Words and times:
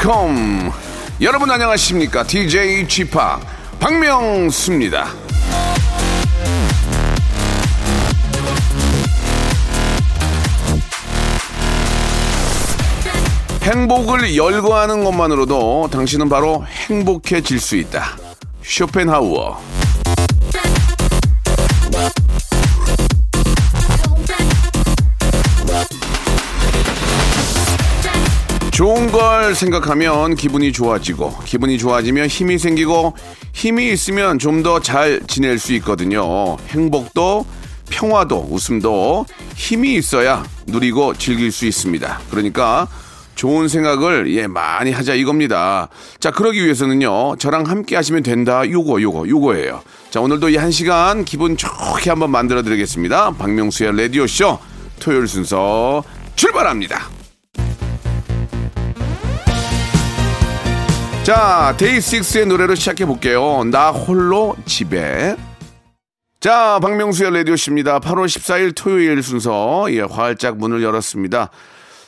컴. 0.00 0.72
여러분 1.20 1.50
안녕하십니까? 1.50 2.22
DJ 2.22 2.86
p 2.86 3.04
박명수입니다. 3.78 5.08
행복을 13.60 14.34
열거하는 14.34 15.04
것만으로도 15.04 15.90
당신은 15.92 16.30
바로 16.30 16.64
행복해질 16.66 17.60
수 17.60 17.76
있다. 17.76 18.16
쇼펜하우어 18.62 19.79
좋은 28.80 29.12
걸 29.12 29.54
생각하면 29.54 30.34
기분이 30.34 30.72
좋아지고 30.72 31.36
기분이 31.44 31.76
좋아지면 31.76 32.28
힘이 32.28 32.56
생기고 32.56 33.12
힘이 33.52 33.92
있으면 33.92 34.38
좀 34.38 34.62
더 34.62 34.80
잘 34.80 35.20
지낼 35.26 35.58
수 35.58 35.74
있거든요. 35.74 36.56
행복도 36.68 37.44
평화도 37.90 38.48
웃음도 38.50 39.26
힘이 39.54 39.96
있어야 39.96 40.44
누리고 40.66 41.12
즐길 41.12 41.52
수 41.52 41.66
있습니다. 41.66 42.20
그러니까 42.30 42.88
좋은 43.34 43.68
생각을 43.68 44.34
예 44.34 44.46
많이 44.46 44.92
하자 44.92 45.12
이겁니다. 45.12 45.90
자 46.18 46.30
그러기 46.30 46.64
위해서는요 46.64 47.36
저랑 47.36 47.66
함께 47.66 47.96
하시면 47.96 48.22
된다 48.22 48.62
요거 48.66 49.02
요거 49.02 49.28
요거예요. 49.28 49.82
자 50.08 50.22
오늘도 50.22 50.48
이 50.48 50.56
한 50.56 50.70
시간 50.70 51.26
기분 51.26 51.58
좋게 51.58 52.08
한번 52.08 52.30
만들어 52.30 52.62
드리겠습니다. 52.62 53.32
박명수의 53.32 53.94
라디오 53.94 54.26
쇼 54.26 54.58
토요일 55.00 55.28
순서 55.28 56.02
출발합니다. 56.34 57.19
자, 61.22 61.74
데이식스의 61.76 62.46
노래로 62.46 62.74
시작해 62.74 63.04
볼게요. 63.04 63.62
나 63.64 63.90
홀로 63.90 64.56
집에. 64.64 65.36
자, 66.40 66.78
박명수의 66.80 67.32
라디오십니다. 67.32 68.00
8월 68.00 68.24
14일 68.26 68.72
토요일 68.74 69.22
순서, 69.22 69.86
예, 69.90 70.00
활짝 70.00 70.56
문을 70.56 70.82
열었습니다. 70.82 71.50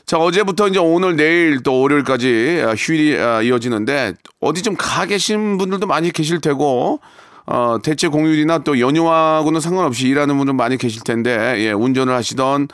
자, 0.07 0.17
어제부터 0.19 0.69
이제 0.69 0.79
오늘, 0.79 1.17
내일 1.17 1.63
또 1.63 1.81
월요일까지 1.81 2.63
아, 2.67 2.75
휴일이 2.75 3.19
아, 3.21 3.43
이어지는데, 3.43 4.15
어디 4.41 4.63
좀 4.63 4.75
가 4.77 5.05
계신 5.05 5.59
분들도 5.59 5.87
많이 5.87 6.11
계실 6.11 6.41
테고, 6.41 7.01
어, 7.45 7.77
대체 7.83 8.09
공휴일이나 8.09 8.61
또 8.61 8.81
연휴하고는 8.81 9.61
상관없이 9.61 10.09
일하는 10.09 10.39
분들 10.39 10.55
많이 10.55 10.79
계실 10.79 11.03
텐데, 11.05 11.57
예, 11.59 11.73
운전을 11.73 12.15
하시던, 12.15 12.69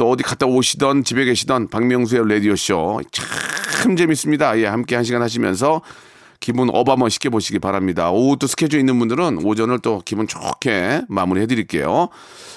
또 0.00 0.08
어디 0.08 0.22
갔다 0.22 0.46
오시던, 0.46 1.04
집에 1.04 1.26
계시던 1.26 1.68
박명수의 1.68 2.26
라디오쇼. 2.26 3.02
참 3.12 3.96
재밌습니다. 3.96 4.58
예, 4.58 4.64
함께 4.64 4.94
한 4.94 5.04
시간 5.04 5.20
하시면서 5.20 5.82
기분 6.40 6.70
up 6.72 6.88
한번 6.88 7.10
시켜보시기 7.10 7.58
바랍니다. 7.58 8.10
오후 8.10 8.38
또 8.38 8.46
스케줄 8.46 8.80
있는 8.80 8.98
분들은 8.98 9.44
오전을 9.44 9.80
또 9.80 10.00
기분 10.02 10.26
좋게 10.26 11.02
마무리 11.10 11.42
해드릴게요. 11.42 12.08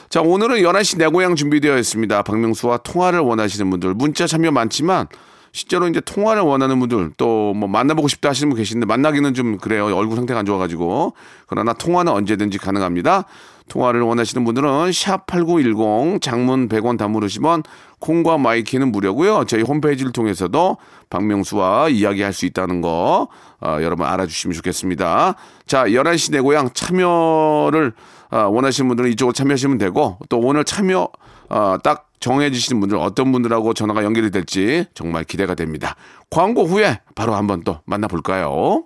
자, 0.07 0.21
오늘은 0.21 0.59
11시 0.59 0.99
내 0.99 1.07
고향 1.07 1.35
준비되어 1.35 1.77
있습니다. 1.77 2.21
박명수와 2.21 2.77
통화를 2.77 3.19
원하시는 3.19 3.69
분들, 3.69 3.93
문자 3.93 4.25
참여 4.25 4.51
많지만, 4.51 5.07
실제로 5.53 5.87
이제 5.87 6.01
통화를 6.01 6.41
원하는 6.41 6.79
분들, 6.79 7.11
또 7.17 7.53
뭐 7.53 7.69
만나보고 7.69 8.07
싶다 8.07 8.29
하시는 8.29 8.49
분 8.49 8.57
계신데, 8.57 8.85
만나기는 8.85 9.33
좀 9.33 9.57
그래요. 9.57 9.85
얼굴 9.95 10.17
상태가 10.17 10.39
안 10.39 10.45
좋아가지고. 10.45 11.13
그러나 11.47 11.73
통화는 11.73 12.11
언제든지 12.11 12.57
가능합니다. 12.57 13.25
통화를 13.69 14.01
원하시는 14.01 14.43
분들은 14.43 14.69
샵8910 14.89 16.21
장문 16.21 16.67
100원 16.67 16.97
단문 16.97 17.25
50원 17.25 17.63
콩과 17.99 18.37
my 18.37 18.53
K는 18.53 18.91
무료고요. 18.91 19.45
저희 19.47 19.61
홈페이지를 19.61 20.11
통해서도 20.11 20.77
박명수와 21.09 21.89
이야기할 21.89 22.33
수 22.33 22.45
있다는 22.45 22.81
거 22.81 23.29
어, 23.61 23.77
여러분 23.81 24.05
알아주시면 24.05 24.53
좋겠습니다. 24.55 25.35
자, 25.65 25.85
11시 25.85 26.31
내 26.33 26.41
고향 26.41 26.69
참여를 26.73 27.93
어, 28.31 28.37
원하시는 28.49 28.87
분들은 28.87 29.11
이쪽으로 29.11 29.31
참여하시면 29.33 29.77
되고 29.77 30.17
또 30.27 30.39
오늘 30.39 30.65
참여 30.65 31.07
어, 31.49 31.77
딱 31.83 32.09
정해주시는 32.23 32.79
분들 32.79 32.97
어떤 32.97 33.33
분들하고 33.33 33.73
전화가 33.73 34.05
연결이 34.05 34.31
될지 34.31 34.85
정말 34.93 35.25
기대가 35.25 35.55
됩니다. 35.55 35.97
광고 36.29 36.63
후에 36.63 37.01
바로 37.15 37.35
한번 37.35 37.65
또 37.65 37.81
만나볼까요? 37.85 38.85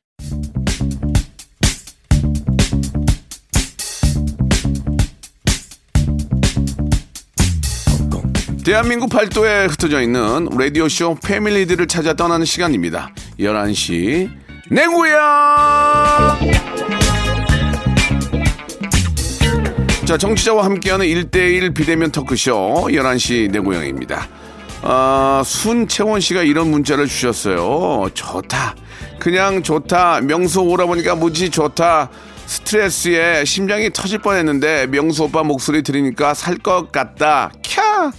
대한민국 8.63 9.09
팔도에 9.09 9.65
흩어져 9.65 10.01
있는 10.01 10.47
라디오쇼 10.55 11.17
패밀리들을 11.23 11.87
찾아 11.87 12.13
떠나는 12.13 12.45
시간입니다. 12.45 13.09
11시 13.39 14.29
내 14.69 14.85
고향! 14.85 16.37
자, 20.05 20.17
정치자와 20.17 20.65
함께하는 20.65 21.05
1대1 21.05 21.73
비대면 21.73 22.11
터크쇼 22.11 22.89
11시 22.91 23.51
내 23.51 23.59
고향입니다. 23.59 24.27
아, 24.83 25.41
순채원 25.45 26.19
씨가 26.21 26.43
이런 26.43 26.69
문자를 26.69 27.07
주셨어요. 27.07 28.09
좋다. 28.13 28.75
그냥 29.19 29.63
좋다. 29.63 30.21
명수 30.21 30.61
오라 30.61 30.85
보니까 30.85 31.15
무지 31.15 31.49
좋다. 31.49 32.09
스트레스에 32.45 33.45
심장이 33.45 33.89
터질 33.91 34.19
뻔했는데 34.19 34.87
명수 34.87 35.23
오빠 35.23 35.43
목소리 35.43 35.81
들으니까 35.83 36.33
살 36.33 36.57
것 36.57 36.91
같다. 36.91 37.51
캬! 37.63 38.11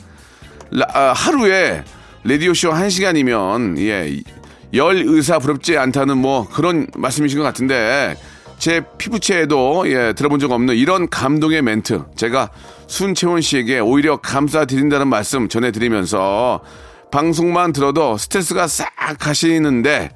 라- 0.73 0.87
아, 0.93 1.13
하루에 1.13 1.85
라디오쇼 2.25 2.71
한시간이면 2.73 3.79
예, 3.79 4.21
열 4.75 4.97
의사 5.05 5.39
부럽지 5.39 5.77
않다는 5.77 6.19
뭐 6.19 6.49
그런 6.49 6.87
말씀이신 6.97 7.39
것 7.39 7.45
같은데 7.45 8.17
제 8.59 8.81
피부체에도 8.97 9.85
예, 9.91 10.13
들어본 10.15 10.39
적 10.41 10.51
없는 10.53 10.75
이런 10.77 11.09
감동의 11.11 11.63
멘트 11.63 12.05
제가 12.17 12.51
순채원 12.87 13.41
씨에게 13.41 13.81
오히려 13.81 14.19
감사드린다는 14.19 15.09
말씀 15.09 15.49
전해드리면서 15.49 16.61
방송만 17.11 17.73
들어도 17.73 18.17
스트레스가 18.17 18.67
싹 18.69 18.89
가시는데 19.19 20.11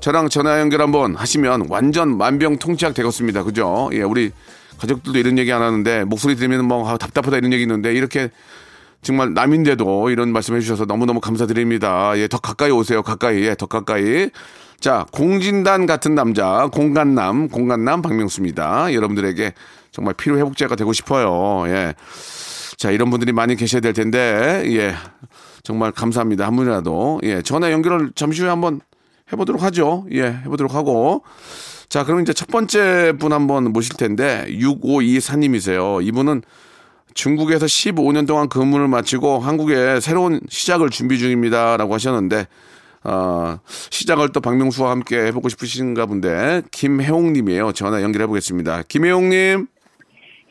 저랑 0.00 0.28
전화 0.28 0.60
연결 0.60 0.80
한번 0.82 1.16
하시면 1.16 1.66
완전 1.68 2.16
만병통치약 2.16 2.94
되겠습니다. 2.94 3.42
그죠? 3.42 3.90
예, 3.94 4.02
우리 4.02 4.30
가족들도 4.78 5.18
이런 5.18 5.38
얘기 5.38 5.52
안 5.52 5.62
하는데 5.62 6.04
목소리 6.04 6.36
들으면 6.36 6.64
뭐 6.66 6.88
아, 6.88 6.96
답답하다 6.98 7.38
이런 7.38 7.52
얘기 7.52 7.62
있는데 7.62 7.92
이렇게 7.94 8.30
정말 9.02 9.34
남인데도 9.34 10.10
이런 10.10 10.32
말씀 10.32 10.56
해 10.56 10.60
주셔서 10.60 10.84
너무너무 10.84 11.20
감사드립니다. 11.20 12.18
예, 12.18 12.28
더 12.28 12.38
가까이 12.38 12.70
오세요. 12.70 13.02
가까이. 13.02 13.42
예, 13.42 13.54
더 13.54 13.66
가까이. 13.66 14.30
자, 14.80 15.06
공진단 15.12 15.86
같은 15.86 16.14
남자, 16.14 16.68
공간남, 16.72 17.48
공간남 17.48 18.02
박명수입니다. 18.02 18.92
여러분들에게 18.92 19.54
정말 19.90 20.14
피로회복제가 20.14 20.76
되고 20.76 20.92
싶어요. 20.92 21.64
예. 21.72 21.94
자, 22.76 22.90
이런 22.90 23.08
분들이 23.10 23.32
많이 23.32 23.56
계셔야 23.56 23.80
될 23.80 23.94
텐데, 23.94 24.62
예. 24.66 24.94
정말 25.62 25.92
감사합니다. 25.92 26.46
한 26.46 26.56
분이라도. 26.56 27.20
예. 27.22 27.42
전화 27.42 27.72
연결을 27.72 28.12
잠시 28.14 28.42
후에 28.42 28.50
한번 28.50 28.80
해보도록 29.32 29.62
하죠. 29.62 30.06
예. 30.12 30.24
해보도록 30.44 30.74
하고. 30.74 31.24
자, 31.88 32.04
그럼 32.04 32.20
이제 32.20 32.32
첫 32.32 32.48
번째 32.48 33.14
분 33.18 33.32
한번 33.32 33.72
모실 33.72 33.96
텐데, 33.96 34.44
6524님이세요. 34.48 36.06
이분은 36.06 36.42
중국에서 37.20 37.66
15년 37.66 38.26
동안 38.28 38.48
근무를 38.48 38.86
마치고 38.88 39.38
한국에 39.40 39.98
새로운 40.00 40.38
시작을 40.48 40.90
준비 40.90 41.18
중입니다라고 41.18 41.92
하셨는데 41.94 42.46
어, 43.04 43.58
시작을 43.66 44.32
또 44.32 44.40
박명수와 44.40 44.90
함께 44.90 45.16
해보고 45.26 45.48
싶으신가 45.48 46.06
본데 46.06 46.62
김혜옥님이에요. 46.70 47.72
전화 47.72 48.02
연결해 48.02 48.26
보겠습니다. 48.26 48.82
김혜옥님. 48.88 49.66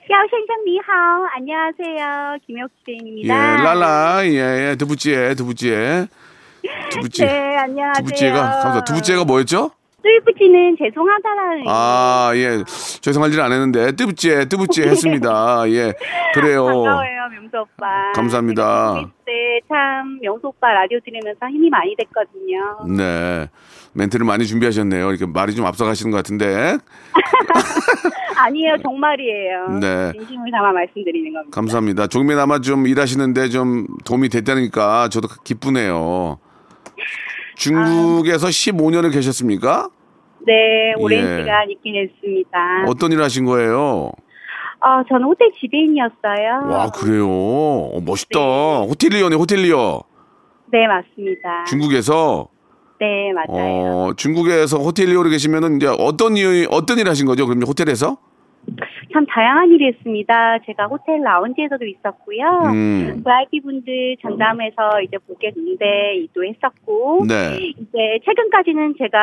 야오선생 0.07 0.55
니하오 0.67 1.25
안녕하세요 1.35 2.37
김혜옥 2.45 2.69
주인입니다. 2.85 3.33
예 3.33 3.63
랄라 3.63 4.21
예, 4.25 4.69
예두부찌에두부찌에두부찌 4.71 6.07
네 7.25 7.57
안녕하세요. 7.57 7.93
두부찌가 7.97 8.59
감사 8.61 8.83
두부찌가 8.83 9.23
뭐였죠? 9.25 9.71
뚜이뿌찌는 10.05 10.77
죄송하다라는 10.77 11.63
아, 11.67 12.31
예. 12.35 12.63
죄송할 13.01 13.33
일 13.33 13.41
안 13.41 13.51
했는데, 13.51 13.91
뜨붓지, 13.93 14.47
뜨붓지 14.49 14.83
했습니다. 14.87 15.63
예. 15.69 15.93
그래요. 16.35 16.65
반가워요, 16.65 17.29
명수 17.33 17.57
오빠. 17.57 18.11
감사합니다. 18.13 19.03
때참 19.25 20.19
명수 20.21 20.47
오빠 20.47 20.71
라디오 20.73 20.99
들으면서 21.03 21.47
힘이 21.49 21.69
많이 21.71 21.95
됐거든요. 21.97 22.95
네. 22.95 23.49
멘트를 23.93 24.25
많이 24.25 24.45
준비하셨네요. 24.45 25.09
이렇게 25.09 25.25
말이 25.25 25.55
좀 25.55 25.65
앞서가시는 25.65 26.11
것 26.11 26.17
같은데. 26.17 26.77
아니에요, 28.37 28.75
정말이에요. 28.83 29.69
네. 29.79 30.11
진심을 30.11 30.51
담아 30.51 30.71
말씀드리는 30.73 31.33
겁니다. 31.33 31.55
감사합니다. 31.55 32.07
조금이나마 32.07 32.59
좀 32.59 32.85
일하시는데 32.85 33.49
좀 33.49 33.87
도움이 34.05 34.29
됐다니까 34.29 35.07
저도 35.09 35.29
기쁘네요. 35.43 36.37
중국에서 37.55 38.47
15년을 38.47 39.13
계셨습니까? 39.13 39.89
네, 40.45 40.93
오랜 40.97 41.19
예. 41.19 41.41
시간 41.41 41.69
있긴 41.71 41.95
했습니다. 41.95 42.85
어떤 42.87 43.11
일 43.11 43.21
하신 43.21 43.45
거예요? 43.45 44.11
어, 44.79 45.03
저는 45.09 45.23
호텔 45.25 45.51
지배인이었어요. 45.59 46.69
와, 46.69 46.91
그래요? 46.91 47.27
어, 47.27 47.99
멋있다. 48.05 48.39
호텔리어네, 48.81 49.35
호텔리어. 49.35 50.03
네, 50.71 50.87
맞습니다. 50.87 51.63
중국에서, 51.65 52.47
네, 52.99 53.31
맞아요. 53.33 54.09
어, 54.09 54.13
중국에서 54.15 54.77
호텔리어로 54.77 55.29
계시면은 55.29 55.77
이제 55.77 55.87
어떤 55.87 56.37
일, 56.37 56.67
어떤 56.69 56.99
일 56.99 57.09
하신 57.09 57.25
거죠? 57.25 57.47
그럼 57.47 57.63
호텔에서? 57.63 58.17
참 59.13 59.25
다양한 59.27 59.71
일이 59.71 59.89
있습니다. 59.89 60.59
제가 60.65 60.87
호텔 60.87 61.21
라운지에서도 61.21 61.85
있었고요. 61.85 62.45
음. 62.73 63.23
VIP 63.23 63.61
분들 63.61 64.17
전담해서 64.21 65.01
이제 65.01 65.17
고객 65.25 65.55
응대도 65.57 66.43
했었고, 66.43 67.25
네. 67.27 67.57
이제 67.57 68.19
최근까지는 68.25 68.95
제가 68.97 69.19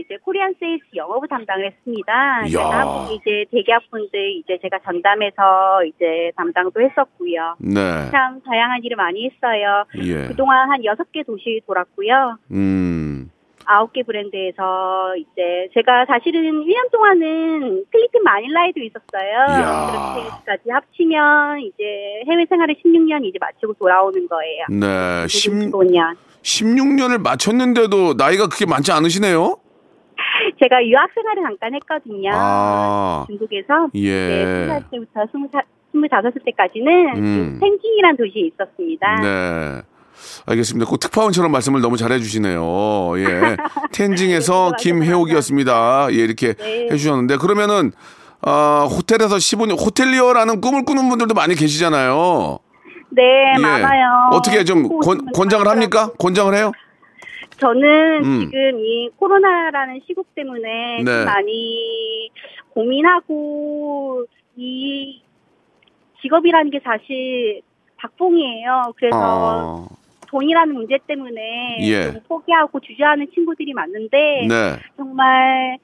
이제 0.00 0.16
Korean 0.22 0.54
sales 0.58 0.84
영업을 0.96 1.28
담당을 1.28 1.66
했습니다. 1.66 2.44
제가 2.46 3.08
이제 3.12 3.44
대기업 3.50 3.90
분들 3.90 4.32
이제 4.36 4.58
제가 4.62 4.78
전담해서 4.80 5.84
이제 5.84 6.32
담당도 6.36 6.80
했었고요. 6.80 7.56
네. 7.58 8.10
참 8.10 8.40
다양한 8.42 8.82
일을 8.82 8.96
많이 8.96 9.28
했어요. 9.30 9.84
예. 10.02 10.26
그동안 10.28 10.70
한 10.70 10.84
여섯 10.84 11.10
개 11.12 11.22
도시 11.22 11.60
돌았고요. 11.66 12.38
음. 12.52 13.09
아홉 13.66 13.92
개 13.92 14.02
브랜드에서 14.02 15.14
이제 15.16 15.68
제가 15.74 16.06
사실은 16.06 16.42
1년 16.64 16.90
동안은 16.90 17.84
필리핀 17.90 18.22
마닐라에도 18.22 18.80
있었어요. 18.80 19.30
이야. 19.48 20.14
그렇게까지 20.16 20.70
합치면 20.70 21.60
이제 21.60 22.22
해외 22.28 22.46
생활을 22.48 22.74
16년 22.84 23.24
이제 23.24 23.38
마치고 23.40 23.74
돌아오는 23.74 24.26
거예요. 24.28 24.64
네. 24.70 25.28
10, 25.28 25.70
15년. 25.70 26.16
16년을 26.42 27.22
마쳤는데도 27.22 28.14
나이가 28.14 28.46
그렇게 28.48 28.66
많지 28.66 28.92
않으시네요? 28.92 29.56
제가 30.62 30.84
유학 30.86 31.10
생활을 31.14 31.42
잠깐 31.42 31.74
했거든요. 31.74 32.30
아. 32.32 33.24
중국에서 33.28 33.88
예. 33.94 34.10
네, 34.10 34.66
20살 34.66 34.90
때부터 34.90 35.20
20살, 35.24 35.64
25살 35.94 36.44
때까지는 36.44 37.16
음. 37.16 37.58
탱징이라는 37.60 38.16
도시에 38.16 38.46
있었습니다. 38.48 39.20
네. 39.20 39.82
알겠습니다. 40.46 40.88
꼭 40.88 40.98
특파원처럼 40.98 41.50
말씀을 41.52 41.80
너무 41.80 41.96
잘해 41.96 42.18
주시네요. 42.18 43.18
예. 43.18 43.56
텐징에서 43.92 44.72
네, 44.76 44.82
김혜옥이었습니다. 44.82 46.08
예, 46.12 46.16
이렇게 46.16 46.54
네. 46.54 46.88
해 46.90 46.96
주셨는데 46.96 47.36
그러면은 47.36 47.92
아, 48.42 48.88
호텔에서 48.90 49.36
15년 49.36 49.78
호텔리어라는 49.78 50.60
꿈을 50.60 50.84
꾸는 50.84 51.08
분들도 51.08 51.34
많이 51.34 51.54
계시잖아요. 51.54 52.58
네, 53.10 53.22
예. 53.56 53.60
많아요. 53.60 54.30
어떻게 54.32 54.64
좀 54.64 55.00
권, 55.00 55.30
권장을 55.32 55.66
합니까? 55.66 56.12
권장을 56.18 56.54
해요? 56.54 56.72
저는 57.58 58.24
음. 58.24 58.40
지금 58.40 58.84
이 58.84 59.10
코로나라는 59.16 60.00
시국 60.06 60.34
때문에 60.34 61.02
네. 61.04 61.04
좀 61.04 61.24
많이 61.26 62.30
고민하고 62.70 64.24
이 64.56 65.22
직업이라는 66.22 66.70
게 66.70 66.80
사실 66.82 67.60
박봉이에요. 67.98 68.94
그래서 68.96 69.18
어, 69.18 69.88
돈이라는 70.30 70.74
문제 70.74 70.98
때문에 71.06 71.78
예. 71.80 72.12
좀 72.12 72.20
포기하고 72.28 72.80
주저하는 72.80 73.30
친구들이 73.34 73.72
많은데 73.74 74.46
네. 74.48 74.76
정말 74.96 75.78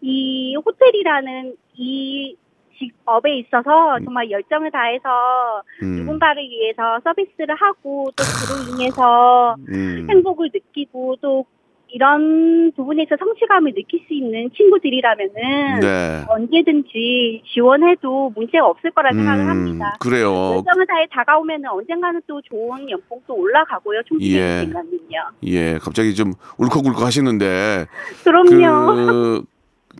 이 0.00 0.54
호텔이라는 0.56 1.56
이 1.74 2.36
직업에 2.78 3.38
있어서 3.38 3.98
정말 4.04 4.30
열정을 4.30 4.70
다해서 4.70 5.62
음, 5.82 5.96
누군가를 5.98 6.42
위해서 6.42 7.00
서비스를 7.04 7.54
하고 7.54 8.10
또 8.16 8.24
그로 8.24 8.74
인해서 8.74 9.56
음. 9.68 10.06
행복을 10.10 10.50
느끼고 10.52 11.16
또 11.20 11.44
이런 11.92 12.72
부분에서 12.74 13.16
성취감을 13.18 13.74
느낄 13.74 14.00
수 14.08 14.14
있는 14.14 14.50
친구들이라면은 14.56 15.80
네. 15.80 16.24
언제든지 16.26 17.42
지원해도 17.52 18.32
문제가 18.34 18.66
없을 18.66 18.90
거라 18.92 19.12
생각을 19.12 19.44
음, 19.44 19.50
합니다. 19.50 19.96
그래요. 20.00 20.54
열정을 20.56 20.86
다해 20.86 21.06
다가오면은 21.12 21.68
언젠가는 21.68 22.20
또 22.26 22.40
좋은 22.42 22.88
연봉도 22.88 23.34
올라가고요. 23.34 23.98
예. 23.98 24.02
충분히 24.08 24.32
된다면요. 24.32 25.30
예, 25.44 25.78
갑자기 25.82 26.14
좀 26.14 26.32
울컥울컥 26.56 27.02
하시는데 27.02 27.86
그럼요. 28.24 28.94
그 28.94 29.44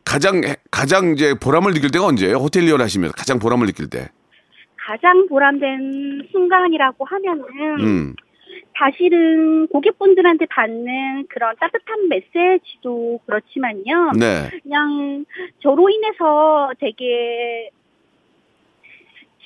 가장 0.05 0.41
가장 0.71 1.12
이제 1.12 1.35
보람을 1.39 1.75
느낄 1.75 1.91
때가 1.91 2.06
언제예요? 2.06 2.37
호텔리어를 2.37 2.83
하시면서 2.83 3.12
가장 3.15 3.39
보람을 3.39 3.67
느낄 3.67 3.91
때. 3.91 4.09
가장 4.85 5.29
보람된 5.29 6.29
순간이라고 6.33 7.05
하면은 7.05 7.44
음. 7.81 8.15
사실은 8.76 9.66
고객분들한테 9.69 10.46
받는 10.46 11.26
그런 11.28 11.54
따뜻한 11.58 12.08
메시지도 12.08 13.20
그렇지만요. 13.26 14.12
네. 14.19 14.50
그냥 14.62 15.24
저로 15.60 15.88
인해서 15.88 16.70
되게 16.78 17.70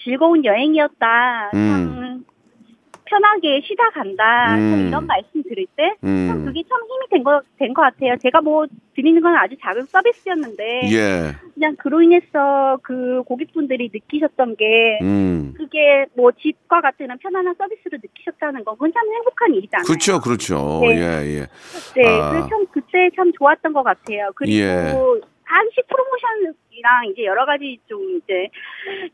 즐거운 0.04 0.44
여행이었다. 0.44 1.50
참 1.52 1.60
음. 1.60 1.95
편하게 3.06 3.62
쉬다 3.64 3.90
간다. 3.90 4.48
참 4.48 4.58
음. 4.58 4.88
이런 4.88 5.06
말씀 5.06 5.42
들을 5.42 5.66
때, 5.76 5.94
참 6.00 6.10
음. 6.10 6.44
그게 6.44 6.62
참 6.68 6.78
힘이 6.80 7.06
된 7.10 7.24
거, 7.24 7.40
된것 7.58 7.76
같아요. 7.76 8.16
제가 8.22 8.40
뭐 8.40 8.66
드리는 8.94 9.20
건 9.20 9.34
아주 9.36 9.56
작은 9.60 9.86
서비스였는데, 9.86 10.80
예. 10.92 11.32
그냥 11.54 11.76
그로 11.76 12.02
인해서 12.02 12.78
그 12.82 13.22
고객분들이 13.26 13.90
느끼셨던 13.92 14.56
게, 14.56 14.98
음. 15.02 15.54
그게 15.56 16.06
뭐 16.14 16.32
집과 16.32 16.80
같은 16.80 17.06
편안한 17.18 17.54
서비스를 17.56 18.00
느끼셨다는 18.02 18.64
건 18.64 18.74
그건 18.74 18.92
참 18.92 19.02
행복한 19.12 19.54
일이잖아요. 19.54 19.84
그렇죠, 19.86 20.20
그렇죠. 20.20 20.80
네. 20.82 20.96
예, 20.96 21.38
예. 21.38 21.46
네, 21.94 22.20
아. 22.20 22.30
그래서 22.30 22.48
참 22.48 22.66
그때 22.72 23.10
참 23.16 23.32
좋았던 23.32 23.72
것 23.72 23.82
같아요. 23.82 24.30
그리고 24.34 24.56
예. 24.56 24.92
한식 25.44 25.86
프로모션 25.86 26.54
이랑 26.76 27.06
이제 27.10 27.24
여러 27.24 27.44
가지 27.46 27.78
좀 27.88 28.18
이제 28.18 28.48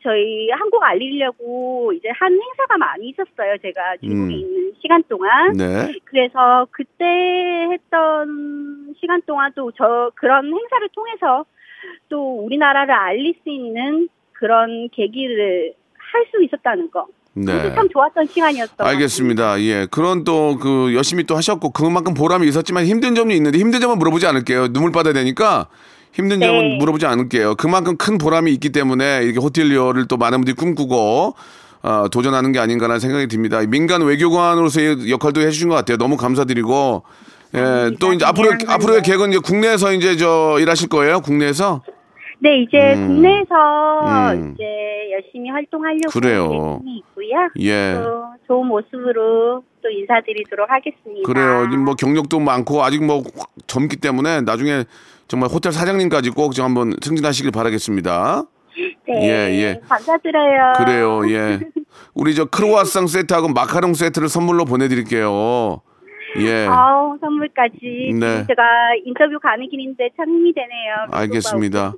저희 0.03 0.51
한국 0.51 0.83
알리려고 0.83 1.93
이제 1.93 2.09
한 2.15 2.33
행사가 2.33 2.77
많이 2.79 3.09
있었어요. 3.11 3.57
제가 3.63 3.97
중국에 4.03 4.35
음. 4.35 4.39
있는 4.41 4.73
시간 4.81 5.03
동안. 5.09 5.53
네. 5.53 5.93
그래서 6.05 6.67
그때 6.71 7.05
했던 7.73 8.95
시간 9.01 9.23
동안 9.27 9.53
또 9.55 9.71
저 9.77 10.11
그런 10.15 10.47
행사를 10.47 10.89
통해서 10.95 11.45
또 12.09 12.45
우리나라를 12.45 12.93
알릴 12.95 13.35
수 13.43 13.51
있는 13.51 14.09
그런 14.33 14.89
계기를 14.91 15.75
할 15.97 16.27
수 16.31 16.43
있었다는 16.45 16.91
거. 16.91 17.07
네. 17.35 17.73
참 17.75 17.89
좋았던 17.89 18.27
시간이었던 18.27 18.77
것 18.77 18.87
알겠습니다. 18.87 19.59
예. 19.63 19.87
그런 19.91 20.25
또 20.25 20.59
그 20.61 20.95
열심히 20.95 21.25
또 21.25 21.35
하셨고 21.37 21.71
그만큼 21.71 22.13
보람이 22.13 22.47
있었지만 22.47 22.85
힘든 22.85 23.15
점이 23.15 23.35
있는데 23.37 23.57
힘든 23.59 23.81
점은 23.81 23.99
물어보지 23.99 24.27
않을게요. 24.27 24.69
눈물 24.75 24.93
받아야 24.93 25.15
되니까 25.15 25.69
힘든 26.13 26.41
네. 26.41 26.47
점은 26.47 26.79
물어보지 26.79 27.07
않을게요. 27.07 27.55
그만큼 27.57 27.97
큰 27.97 28.19
보람이 28.19 28.53
있기 28.53 28.71
때문에 28.71 29.23
이렇게 29.23 29.39
호텔리어를 29.39 30.07
또 30.09 30.17
많은 30.17 30.39
분들이 30.39 30.55
꿈꾸고 30.55 31.35
어, 31.83 32.09
도전하는 32.11 32.53
게 32.53 32.59
아닌가라는 32.59 33.01
생각이 33.01 33.27
듭니다. 33.27 33.61
민간 33.67 34.03
외교관으로서의 34.03 35.11
역할도 35.11 35.41
해주신 35.41 35.69
것 35.69 35.75
같아요. 35.75 35.97
너무 35.97 36.17
감사드리고 36.17 37.03
예, 37.55 37.59
아닙니다. 37.59 37.97
또 38.01 38.13
이제 38.13 38.25
앞으로. 38.25 38.51
앞으로의 38.67 39.03
계획은 39.03 39.31
이제 39.31 39.39
국내에서 39.43 39.93
이제 39.93 40.17
저 40.17 40.59
일하실 40.61 40.89
거예요. 40.89 41.21
국내에서 41.21 41.83
네, 42.39 42.63
이제 42.63 42.95
음. 42.95 43.07
국내에서 43.07 44.33
음. 44.33 44.55
이제 44.55 44.65
열심히 45.13 45.51
활동하려고 45.51 46.11
그래요. 46.11 46.81
있고요. 46.85 47.49
예. 47.61 47.95
또 48.03 48.25
좋은 48.47 48.67
모습으로 48.67 49.63
또 49.83 49.89
인사드리도록 49.89 50.69
하겠습니다. 50.69 51.27
그래요. 51.27 51.69
뭐 51.79 51.95
경력도 51.95 52.41
많고 52.41 52.83
아직 52.83 53.05
뭐 53.05 53.23
젊기 53.67 53.97
때문에 53.97 54.41
나중에 54.41 54.85
정말 55.29 55.49
호텔 55.51 55.73
사장님까지 55.73 56.31
꼭 56.31 56.53
좀 56.55 56.65
한번 56.65 56.95
승진하시길 57.03 57.51
바라겠습니다. 57.51 58.45
네, 59.09 59.23
예, 59.23 59.29
예. 59.63 59.81
감사드려요. 59.89 60.73
그래요, 60.79 61.31
예. 61.31 61.61
우리 62.15 62.35
저 62.35 62.45
크로와상 62.47 63.07
세트하고 63.07 63.49
마카롱 63.49 63.95
세트를 63.95 64.29
선물로 64.29 64.65
보내드릴게요. 64.65 65.81
예. 66.39 66.67
아우, 66.67 67.19
선물까지. 67.21 67.79
네. 68.19 68.45
제가 68.47 68.63
인터뷰 69.05 69.39
가는 69.43 69.69
길인데 69.69 70.09
참 70.17 70.29
힘이 70.31 70.55
되네요. 70.55 70.95
알겠습니다. 71.11 71.95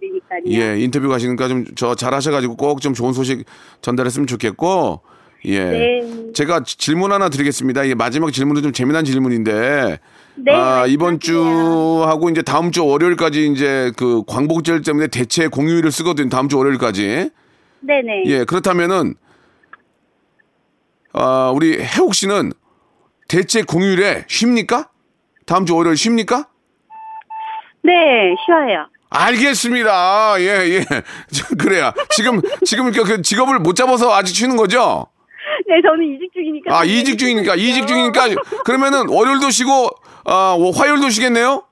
예, 0.49 0.77
인터뷰 0.81 1.09
가시니까 1.09 1.47
좀 1.49 1.65
저 1.77 1.95
잘하셔가지고 1.95 2.57
꼭 2.57 2.81
좀 2.81 2.95
좋은 2.95 3.13
소식 3.13 3.45
전달했으면 3.81 4.27
좋겠고, 4.27 5.03
예. 5.47 5.65
네. 5.65 6.33
제가 6.35 6.65
지- 6.65 6.77
질문 6.79 7.13
하나 7.13 7.29
드리겠습니다. 7.29 7.85
이 7.85 7.95
마지막 7.95 8.33
질문은 8.33 8.63
좀 8.63 8.73
재미난 8.73 9.05
질문인데, 9.05 10.01
네. 10.37 10.53
아, 10.53 10.85
이번. 10.87 11.21
주하고 11.21 12.29
이제 12.31 12.43
다음 12.43 12.71
주 12.73 12.85
월요일까지 12.85 13.47
이제 13.53 13.93
그 13.97 14.23
광복절 14.27 14.83
때문에 14.83 15.07
대체 15.07 15.47
공휴일을 15.49 15.91
쓰거든요. 15.93 16.29
다음 16.29 16.49
주 16.49 16.59
월요일까지. 16.59 17.31
네네. 17.81 18.23
예, 18.27 18.45
그렇다면은 18.45 19.15
아, 21.13 21.53
우리 21.55 21.81
해옥 21.81 22.15
씨는 22.15 22.53
대체 23.29 23.63
공휴일에 23.63 24.25
쉽니까? 24.29 24.89
다음 25.47 25.67
주 25.67 25.77
월요일 25.77 25.97
쉽니까? 25.97 26.49
네, 27.83 27.93
쉬어요. 28.45 28.87
알겠습니다. 29.11 30.41
예, 30.41 30.45
예. 30.71 30.85
저, 31.31 31.55
그래야. 31.57 31.93
지금, 32.11 32.41
지금 32.65 32.91
그- 32.91 33.05
그 33.05 33.23
직업을 33.23 33.61
못 33.61 33.77
잡아서 33.77 34.13
아직 34.13 34.35
쉬는 34.35 34.57
거죠? 34.57 35.07
네, 35.69 35.81
저는 35.83 36.17
이직 36.17 36.33
중이니까. 36.33 36.77
아, 36.79 36.85
이직 36.85 37.19
중이니까, 37.19 37.55
이직 37.55 37.87
중이니까. 37.87 38.29
그러면은 38.65 39.09
월요일도 39.09 39.51
쉬고, 39.51 39.91
아, 40.25 40.57
화요일도 40.75 41.11
쉬겠네요? 41.11 41.63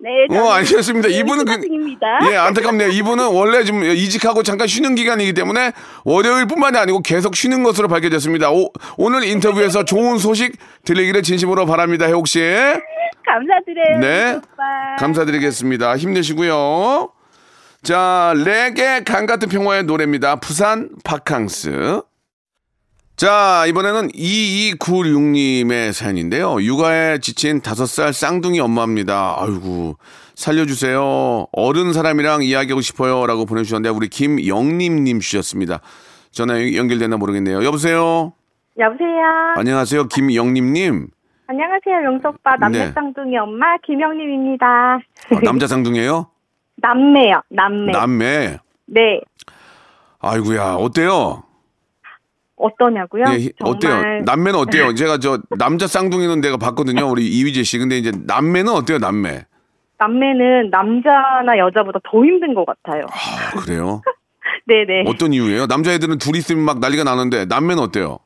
네, 0.00 0.38
어, 0.38 0.50
알겠습니다. 0.50 1.08
이분은 1.08 1.40
휴가 1.48 1.56
그. 1.56 2.30
예, 2.30 2.36
안타깝네요. 2.36 2.90
이분은 2.90 3.26
원래 3.32 3.64
좀 3.64 3.82
이직하고 3.82 4.44
잠깐 4.44 4.68
쉬는 4.68 4.94
기간이기 4.94 5.32
때문에 5.32 5.72
월요일뿐만이 6.04 6.78
아니고 6.78 7.00
계속 7.00 7.34
쉬는 7.34 7.64
것으로 7.64 7.88
밝혀졌습니다. 7.88 8.50
오, 8.52 8.70
오늘 8.96 9.24
인터뷰에서 9.24 9.84
좋은 9.84 10.18
소식 10.18 10.56
들리기를 10.84 11.24
진심으로 11.24 11.66
바랍니다. 11.66 12.06
해옥 12.06 12.28
씨. 12.28 12.38
감사드려요. 12.40 13.98
네. 14.00 14.40
감사드리겠습니다. 14.98 15.96
힘내시고요. 15.96 17.10
자, 17.82 18.34
레게 18.36 19.02
강 19.04 19.26
같은 19.26 19.48
평화의 19.48 19.82
노래입니다. 19.84 20.36
부산 20.36 20.90
바캉스. 21.04 22.02
자, 23.18 23.64
이번에는 23.66 24.10
2296님의 24.10 25.92
사연인데요. 25.92 26.62
육아에 26.62 27.18
지친 27.18 27.60
다섯 27.60 27.86
살 27.86 28.12
쌍둥이 28.12 28.60
엄마입니다. 28.60 29.34
아이고, 29.40 29.96
살려주세요. 30.36 31.48
어른 31.50 31.92
사람이랑 31.92 32.44
이야기하고 32.44 32.80
싶어요. 32.80 33.26
라고 33.26 33.44
보내주셨는데, 33.44 33.88
우리 33.88 34.06
김영림님 34.06 35.18
주셨습니다. 35.18 35.80
전화 36.30 36.60
연결되나 36.76 37.16
모르겠네요. 37.16 37.64
여보세요? 37.64 38.34
여보세요. 38.78 39.08
안녕하세요. 39.56 40.06
김영림님. 40.06 41.08
안녕하세요, 41.48 42.04
용서 42.04 42.28
오빠. 42.28 42.54
남매 42.60 42.78
네. 42.78 42.92
쌍둥이 42.92 43.36
엄마 43.36 43.76
김영림입니다. 43.78 44.66
아, 44.66 45.40
남자 45.42 45.66
쌍둥이에요? 45.66 46.28
남매요, 46.76 47.42
남매. 47.50 47.90
남매. 47.90 48.58
네. 48.86 49.20
아이고야, 50.20 50.74
어때요? 50.74 51.47
어떠냐고요? 52.58 53.24
예, 53.32 53.36
히- 53.38 53.52
어때요? 53.62 54.22
남매는 54.24 54.58
어때요? 54.58 54.94
제가 54.96 55.18
저 55.18 55.38
남자 55.58 55.86
쌍둥이는 55.86 56.40
내가 56.40 56.56
봤거든요. 56.56 57.06
우리 57.10 57.26
이휘재 57.26 57.62
씨. 57.62 57.78
근데 57.78 57.98
이제 57.98 58.12
남매는 58.26 58.72
어때요? 58.72 58.98
남매. 58.98 59.44
남매는 59.98 60.70
남자나 60.70 61.58
여자보다 61.58 61.98
더 62.08 62.24
힘든 62.24 62.54
것 62.54 62.64
같아요. 62.66 63.04
아, 63.10 63.58
그래요? 63.60 64.00
네네. 64.66 65.04
어떤 65.08 65.32
이유예요? 65.32 65.66
남자애들은 65.66 66.18
둘이 66.18 66.38
있으면 66.38 66.62
막 66.64 66.78
난리가 66.78 67.02
나는데 67.04 67.46
남매는 67.46 67.82
어때요? 67.82 68.18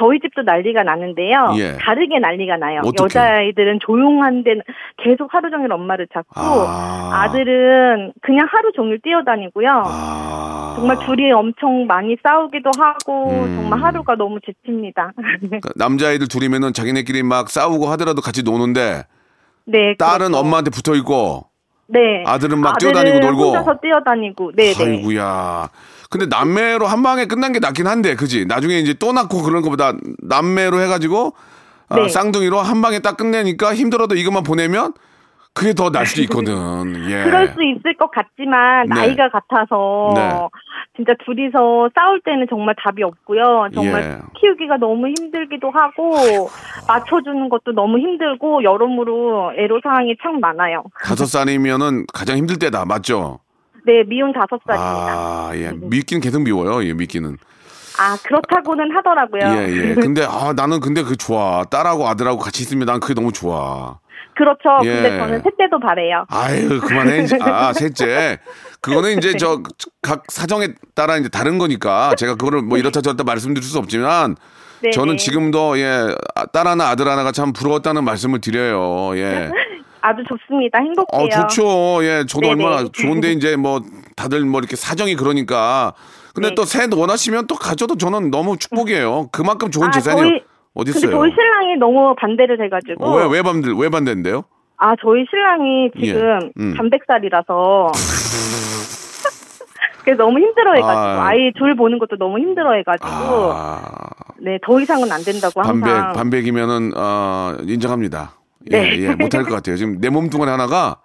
저희 0.00 0.18
집도 0.20 0.42
난리가 0.42 0.82
나는데요. 0.82 1.52
예. 1.58 1.76
다르게 1.78 2.18
난리가 2.18 2.56
나요. 2.56 2.80
어떡해? 2.86 3.04
여자아이들은 3.04 3.80
조용한데 3.84 4.54
계속 4.96 5.32
하루 5.34 5.50
종일 5.50 5.70
엄마를 5.72 6.06
찾고 6.12 6.40
아. 6.40 7.10
아들은 7.12 8.14
그냥 8.22 8.46
하루 8.50 8.72
종일 8.72 8.98
뛰어다니고요. 9.02 9.68
아. 9.84 10.72
정말 10.76 10.98
둘이 11.04 11.30
엄청 11.32 11.86
많이 11.86 12.16
싸우기도 12.22 12.70
하고 12.78 13.30
음. 13.30 13.56
정말 13.56 13.82
하루가 13.82 14.14
너무 14.14 14.38
지칩니다. 14.40 15.12
그러니까 15.40 15.68
남자애들 15.76 16.28
둘이면은 16.28 16.72
자기네끼리 16.72 17.22
막 17.22 17.50
싸우고 17.50 17.86
하더라도 17.88 18.22
같이 18.22 18.42
노는데 18.42 19.04
네. 19.66 19.94
딸은 19.98 20.28
그렇죠. 20.28 20.38
엄마한테 20.38 20.70
붙어 20.70 20.94
있고 20.94 21.44
네. 21.88 22.22
아들은 22.24 22.58
막 22.58 22.76
아들은 22.76 22.92
뛰어다니고 22.92 23.18
놀고. 23.26 23.42
혼자서 23.48 23.80
뛰어다니고. 23.82 24.52
네, 24.54 24.72
네. 24.72 24.84
아이고야. 24.84 25.68
근데 26.10 26.26
남매로 26.26 26.86
한 26.86 27.02
방에 27.04 27.26
끝난 27.26 27.52
게 27.52 27.60
낫긴 27.60 27.86
한데, 27.86 28.16
그지? 28.16 28.44
나중에 28.46 28.78
이제 28.78 28.92
또 28.94 29.12
낳고 29.12 29.42
그런 29.42 29.62
것보다 29.62 29.92
남매로 30.22 30.80
해가지고, 30.80 31.34
아, 31.88 31.96
네. 31.96 32.08
쌍둥이로 32.08 32.58
한 32.58 32.82
방에 32.82 32.98
딱 32.98 33.16
끝내니까 33.16 33.74
힘들어도 33.74 34.16
이것만 34.16 34.42
보내면 34.42 34.92
그게 35.54 35.72
더 35.72 35.90
날 35.90 36.06
수도 36.06 36.22
있거든. 36.22 36.52
예. 37.10 37.24
그럴 37.24 37.48
수 37.48 37.62
있을 37.64 37.96
것 37.96 38.10
같지만 38.10 38.86
네. 38.88 38.94
나이가 38.94 39.28
같아서 39.30 40.12
네. 40.14 40.30
진짜 40.96 41.12
둘이서 41.24 41.90
싸울 41.94 42.20
때는 42.24 42.46
정말 42.48 42.74
답이 42.80 43.02
없고요. 43.02 43.68
정말 43.74 44.02
예. 44.02 44.18
키우기가 44.40 44.76
너무 44.78 45.08
힘들기도 45.08 45.70
하고 45.72 46.48
맞춰주는 46.86 47.48
것도 47.48 47.72
너무 47.72 47.98
힘들고 47.98 48.62
여러모로 48.62 49.54
애로 49.58 49.80
사항이 49.82 50.16
참 50.22 50.38
많아요. 50.40 50.84
다섯 51.04 51.26
살이면은 51.26 52.06
가장 52.12 52.36
힘들 52.36 52.56
때다. 52.58 52.84
맞죠? 52.84 53.40
네, 53.86 54.02
미운 54.06 54.32
다섯 54.32 54.60
살입니다. 54.66 55.12
아, 55.12 55.50
예. 55.54 55.72
미끼는 55.74 56.20
계속 56.20 56.42
미워요. 56.42 56.84
예, 56.86 56.92
미끼는. 56.92 57.36
아 57.98 58.16
그렇다고는 58.24 58.94
하더라고요. 58.96 59.42
예, 59.62 59.68
예. 59.90 59.94
근데, 60.00 60.24
아, 60.24 60.52
나는 60.56 60.80
근데 60.80 61.02
그 61.02 61.16
좋아. 61.16 61.64
딸하고 61.64 62.08
아들하고 62.08 62.38
같이 62.38 62.62
있으면 62.62 62.86
난 62.86 63.00
그게 63.00 63.14
너무 63.14 63.32
좋아. 63.32 63.98
그렇죠. 64.36 64.78
예. 64.84 64.94
근데 64.94 65.18
저는 65.18 65.42
셋째도 65.42 65.80
바래요. 65.80 66.24
아유, 66.28 66.80
그만해. 66.80 67.24
이제. 67.24 67.36
아, 67.42 67.72
셋째. 67.74 68.38
그거는 68.80 69.18
이제 69.18 69.34
저 69.36 69.62
각 70.02 70.22
사정에 70.30 70.68
따라 70.94 71.18
이제 71.18 71.28
다른 71.28 71.58
거니까 71.58 72.14
제가 72.16 72.36
그거를 72.36 72.62
뭐 72.62 72.78
이렇다 72.78 73.02
저렇다 73.02 73.22
말씀드릴 73.22 73.62
수 73.62 73.76
없지만 73.78 74.34
네, 74.82 74.90
저는 74.92 75.16
네. 75.16 75.18
지금도 75.18 75.78
예, 75.78 76.14
아, 76.34 76.46
딸 76.46 76.66
하나 76.66 76.88
아들 76.88 77.06
하나가 77.06 77.32
참 77.32 77.52
부러웠다는 77.52 78.02
말씀을 78.04 78.40
드려요. 78.40 79.14
예. 79.18 79.50
아주 80.02 80.22
좋습니다. 80.28 80.78
행복해요. 80.78 81.06
어, 81.12 81.28
좋죠. 81.48 82.04
예, 82.04 82.24
저도 82.26 82.48
네네. 82.48 82.64
얼마나 82.64 82.88
좋은데 82.92 83.32
이제 83.32 83.56
뭐 83.56 83.80
다들 84.16 84.44
뭐 84.44 84.60
이렇게 84.60 84.76
사정이 84.76 85.16
그러니까. 85.16 85.92
근데 86.34 86.50
네. 86.50 86.54
또셋 86.54 86.92
원하시면 86.94 87.46
또 87.48 87.56
가져도 87.56 87.96
저는 87.96 88.30
너무 88.30 88.56
축복이에요. 88.56 89.28
그만큼 89.32 89.70
좋은 89.70 89.88
아, 89.88 89.90
재산이 89.90 90.20
저희- 90.20 90.42
어디 90.74 90.92
근데 90.92 91.08
있어요? 91.08 91.18
저희 91.20 91.30
신랑이 91.32 91.76
너무 91.78 92.14
반대를 92.16 92.62
해가지고 92.64 93.04
어, 93.04 93.16
왜, 93.16 93.26
왜 93.38 93.42
반대, 93.42 93.68
왜 93.76 93.88
반대인데요? 93.88 94.44
아, 94.76 94.94
저희 95.02 95.24
신랑이 95.28 95.90
지금 96.00 96.40
예, 96.42 96.50
음. 96.62 96.74
단백살이라서. 96.76 97.90
그래서 100.04 100.22
너무 100.24 100.38
힘들어해가지고 100.38 100.98
아. 100.98 101.26
아. 101.28 101.34
이둘 101.34 101.76
보는 101.76 101.98
것도 101.98 102.16
너무 102.16 102.38
힘들어해가지고 102.38 103.06
아, 103.08 103.82
네더 104.38 104.80
이상은 104.80 105.12
안 105.12 105.22
된다고 105.22 105.60
항상 105.60 105.80
반백, 105.80 106.14
반백이면은, 106.16 106.92
어, 106.96 107.56
인정합니다. 107.64 108.32
예, 108.70 108.80
네. 108.80 109.00
예, 109.00 109.14
못할 109.14 109.44
것 109.44 109.54
같아요. 109.54 109.76
지금 109.76 110.00
내 110.00 110.10
몸뚱아리 110.10 110.50
하나가 110.50 110.96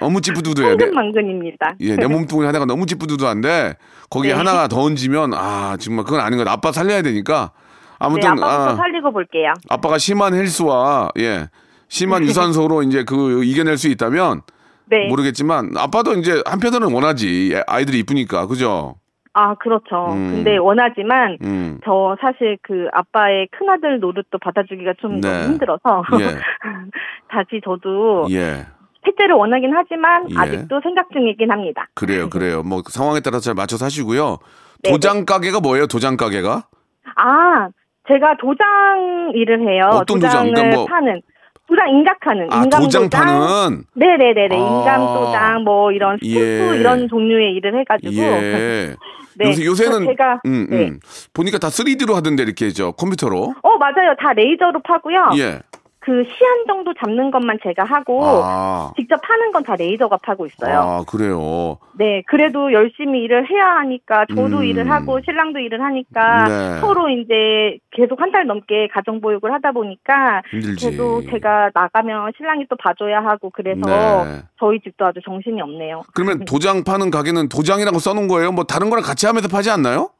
너무 0.00 0.20
찌뿌두두해요. 0.20 0.76
내, 0.76 0.84
황금망근입니다. 0.84 1.74
예, 1.80 1.96
내 1.96 2.06
몸뚱아리 2.06 2.46
하나가 2.46 2.64
너무 2.64 2.86
찌뿌두두한데, 2.86 3.76
거기에 4.10 4.32
네. 4.32 4.36
하나가 4.36 4.68
더 4.68 4.82
얹으면, 4.82 5.34
아, 5.34 5.76
정말 5.78 6.04
그건 6.04 6.20
아닌 6.20 6.38
것 6.38 6.44
같아. 6.44 6.52
아빠 6.54 6.72
살려야 6.72 7.02
되니까. 7.02 7.52
네, 7.54 7.96
아무튼, 7.98 8.28
아빠부터 8.30 8.46
아, 8.46 8.76
살리고 8.76 9.12
볼게요. 9.12 9.52
아빠가 9.68 9.98
심한 9.98 10.34
헬스와, 10.34 11.10
예, 11.18 11.48
심한 11.88 12.24
유산소로 12.24 12.82
이제 12.82 13.04
그 13.04 13.44
이겨낼 13.44 13.78
수 13.78 13.88
있다면, 13.88 14.42
네. 14.86 15.08
모르겠지만, 15.08 15.72
아빠도 15.76 16.14
이제 16.14 16.42
한편으로는 16.46 16.94
원하지. 16.94 17.52
예, 17.54 17.62
아이들이 17.66 18.00
이쁘니까. 18.00 18.46
그죠? 18.46 18.96
아 19.38 19.54
그렇죠. 19.56 20.06
음. 20.12 20.32
근데 20.36 20.56
원하지만 20.56 21.36
음. 21.42 21.78
저 21.84 22.16
사실 22.22 22.56
그 22.62 22.88
아빠의 22.92 23.48
큰아들 23.52 24.00
노릇도 24.00 24.38
받아주기가 24.38 24.94
좀 24.98 25.20
네. 25.20 25.44
힘들어서 25.44 26.02
예, 26.20 26.24
다시 27.28 27.60
저도 27.62 28.28
예. 28.30 28.64
셋째를 29.04 29.34
원하긴 29.34 29.72
하지만 29.74 30.26
예. 30.30 30.38
아직도 30.38 30.80
생각 30.82 31.10
중이긴 31.12 31.50
합니다. 31.50 31.86
그래요, 31.94 32.30
그래요. 32.30 32.62
뭐 32.62 32.80
상황에 32.88 33.20
따라서 33.20 33.42
잘 33.44 33.54
맞춰 33.54 33.76
사시고요. 33.76 34.38
네네. 34.82 34.92
도장 34.94 35.26
가게가 35.26 35.60
뭐예요? 35.60 35.86
도장 35.86 36.16
가게가? 36.16 36.62
아, 37.16 37.68
제가 38.08 38.36
도장 38.40 39.32
일을 39.34 39.68
해요. 39.68 39.90
어떤 39.92 40.18
도장? 40.18 40.50
그러니까 40.50 40.76
뭐- 40.76 40.86
파는. 40.86 41.20
도장 41.68 41.88
인각하는. 41.90 42.48
아, 42.50 42.62
인감 42.64 42.82
도장 42.82 43.10
파는. 43.10 43.84
네네네네. 43.94 44.54
아. 44.54 44.58
인감 44.58 45.00
도장, 45.00 45.64
뭐, 45.64 45.92
이런 45.92 46.18
스탬프 46.22 46.40
예. 46.74 46.78
이런 46.78 47.08
종류의 47.08 47.54
일을 47.54 47.78
해가지고. 47.80 48.12
예. 48.14 48.94
네. 49.38 49.48
요새 49.50 49.64
요새는 49.66 50.06
제가, 50.06 50.40
음, 50.46 50.66
네. 50.70 50.76
음. 50.88 51.00
보니까 51.34 51.58
다 51.58 51.68
3D로 51.68 52.14
하던데 52.14 52.42
이렇게 52.42 52.70
저 52.70 52.92
컴퓨터로. 52.92 53.54
어, 53.62 53.76
맞아요. 53.78 54.14
다 54.18 54.32
레이저로 54.32 54.80
파고요. 54.82 55.30
예. 55.38 55.60
그 56.06 56.22
시한 56.22 56.66
정도 56.68 56.94
잡는 56.94 57.32
것만 57.32 57.58
제가 57.64 57.82
하고, 57.82 58.20
아. 58.24 58.92
직접 58.96 59.20
파는 59.22 59.50
건 59.50 59.64
다 59.64 59.74
레이저가 59.74 60.18
파고 60.18 60.46
있어요. 60.46 60.78
아, 60.78 61.02
그래요. 61.08 61.78
네, 61.98 62.22
그래도 62.28 62.72
열심히 62.72 63.24
일을 63.24 63.50
해야 63.50 63.66
하니까 63.78 64.24
저도 64.28 64.58
음. 64.58 64.64
일을 64.64 64.88
하고 64.88 65.18
신랑도 65.24 65.58
일을 65.58 65.82
하니까 65.82 66.44
네. 66.46 66.78
서로 66.80 67.08
이제 67.08 67.78
계속 67.90 68.20
한 68.20 68.30
달 68.30 68.46
넘게 68.46 68.88
가정 68.92 69.20
보육을 69.20 69.52
하다 69.54 69.72
보니까 69.72 70.42
힘들지. 70.50 70.92
저도 70.96 71.22
제가 71.30 71.70
나가면 71.74 72.32
신랑이 72.36 72.66
또 72.70 72.76
봐줘야 72.76 73.24
하고 73.24 73.50
그래서 73.50 73.80
네. 74.24 74.42
저희 74.60 74.78
집도 74.80 75.06
아주 75.06 75.20
정신이 75.24 75.60
없네요. 75.60 76.02
그러면 76.14 76.44
도장 76.44 76.84
파는 76.84 77.10
가게는 77.10 77.48
도장이라고 77.48 77.98
써놓은 77.98 78.28
거예요? 78.28 78.52
뭐 78.52 78.62
다른 78.64 78.90
거랑 78.90 79.02
같이 79.02 79.26
하면서 79.26 79.48
파지 79.48 79.70
않나요? 79.70 80.10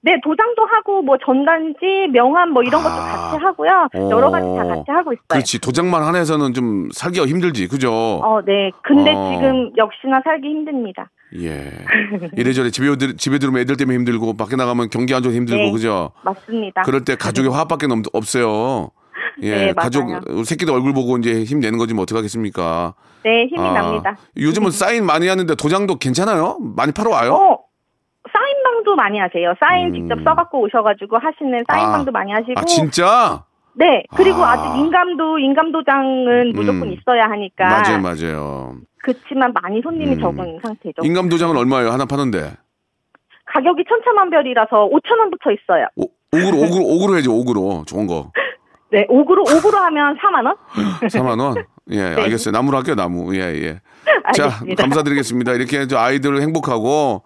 네, 0.00 0.12
도장도 0.22 0.62
하고 0.64 1.02
뭐 1.02 1.16
전단지, 1.24 2.08
명함 2.12 2.50
뭐 2.50 2.62
이런 2.62 2.82
것도 2.82 2.92
아. 2.94 3.30
같이 3.32 3.44
하고요. 3.44 3.88
여러 4.10 4.30
가지 4.30 4.46
다 4.46 4.64
어. 4.64 4.68
같이 4.68 4.84
하고 4.88 5.12
있어요. 5.12 5.22
그렇지. 5.28 5.58
도장만 5.60 6.02
하나에서는 6.04 6.54
좀 6.54 6.88
살기가 6.92 7.26
힘들지. 7.26 7.66
그죠? 7.68 7.92
어, 7.92 8.40
네. 8.44 8.70
근데 8.82 9.12
어. 9.12 9.32
지금 9.32 9.72
역시나 9.76 10.20
살기 10.24 10.48
힘듭니다. 10.48 11.10
예. 11.40 11.70
이래저래 12.36 12.70
집에, 12.70 12.96
들- 12.96 13.16
집에 13.16 13.38
들어오면 13.38 13.62
애들 13.62 13.76
때문에 13.76 13.96
힘들고 13.98 14.36
밖에 14.36 14.56
나가면 14.56 14.88
경기 14.90 15.14
안 15.14 15.22
좋아서 15.22 15.36
힘들고 15.36 15.62
네. 15.64 15.72
그죠? 15.72 16.12
맞습니다. 16.22 16.82
그럴 16.82 17.04
때 17.04 17.16
가족의 17.16 17.50
화합밖에 17.50 17.86
없- 17.90 18.06
없어요. 18.14 18.90
예, 19.42 19.66
네, 19.66 19.72
가족 19.72 20.08
새끼들 20.44 20.72
얼굴 20.74 20.92
보고 20.94 21.16
이제 21.18 21.44
힘 21.44 21.60
내는 21.60 21.78
거지 21.78 21.94
뭐 21.94 22.02
어떡하겠습니까? 22.02 22.94
네, 23.24 23.46
힘이 23.46 23.60
아, 23.60 23.72
납니다. 23.72 24.16
요즘은 24.36 24.70
사인 24.70 25.04
많이 25.06 25.28
하는데 25.28 25.54
도장도 25.54 25.96
괜찮아요? 25.98 26.56
많이 26.76 26.90
팔아 26.92 27.10
와요? 27.10 27.34
어, 27.34 27.57
사인방도 28.88 28.96
많이 28.96 29.18
하세요. 29.18 29.54
사인 29.60 29.88
음. 29.88 29.92
직접 29.92 30.18
써갖고 30.24 30.60
오셔가지고 30.62 31.18
하시는 31.18 31.64
사인방도 31.68 32.12
많이 32.12 32.32
하시고. 32.32 32.54
아 32.56 32.64
진짜? 32.64 33.44
네. 33.74 34.04
그리고 34.16 34.44
아. 34.44 34.52
아. 34.52 34.74
직 34.74 34.80
인감도 34.80 35.38
인감도장은 35.38 36.52
무조건 36.54 36.88
음. 36.88 36.92
있어야 36.92 37.24
하니까. 37.30 37.64
맞아요, 37.68 38.00
맞아요. 38.00 38.76
그렇지만 39.02 39.52
많이 39.62 39.80
손님이 39.82 40.14
음. 40.14 40.20
적은 40.20 40.60
상태죠. 40.62 41.02
인감 41.04 41.28
도장은 41.28 41.56
얼마예요? 41.56 41.90
하나 41.90 42.04
파는데? 42.04 42.52
가격이 43.46 43.84
천차만별이라서 43.88 44.90
5천 44.90 45.18
원부터 45.18 45.50
있어요. 45.52 45.86
오, 45.96 46.04
옥으로 46.32 46.58
옥으로 46.58 46.84
옥으로 46.84 47.14
해야지 47.14 47.28
옥으로 47.28 47.84
좋은 47.86 48.06
거. 48.06 48.30
네, 48.90 49.04
옥으로 49.08 49.42
옥으로 49.42 49.78
하면 49.78 50.16
4만 50.16 50.46
원? 50.46 50.56
4만 51.08 51.40
원? 51.40 51.54
예, 51.90 52.00
알겠어요. 52.02 52.52
나무로 52.52 52.76
할게요, 52.78 52.94
나무. 52.94 53.34
예, 53.36 53.40
예. 53.40 53.80
자, 54.34 54.44
네. 54.44 54.52
알겠습니다. 54.52 54.82
감사드리겠습니다. 54.82 55.52
이렇게 55.54 55.86
저 55.86 55.98
아이들 55.98 56.40
행복하고 56.40 57.22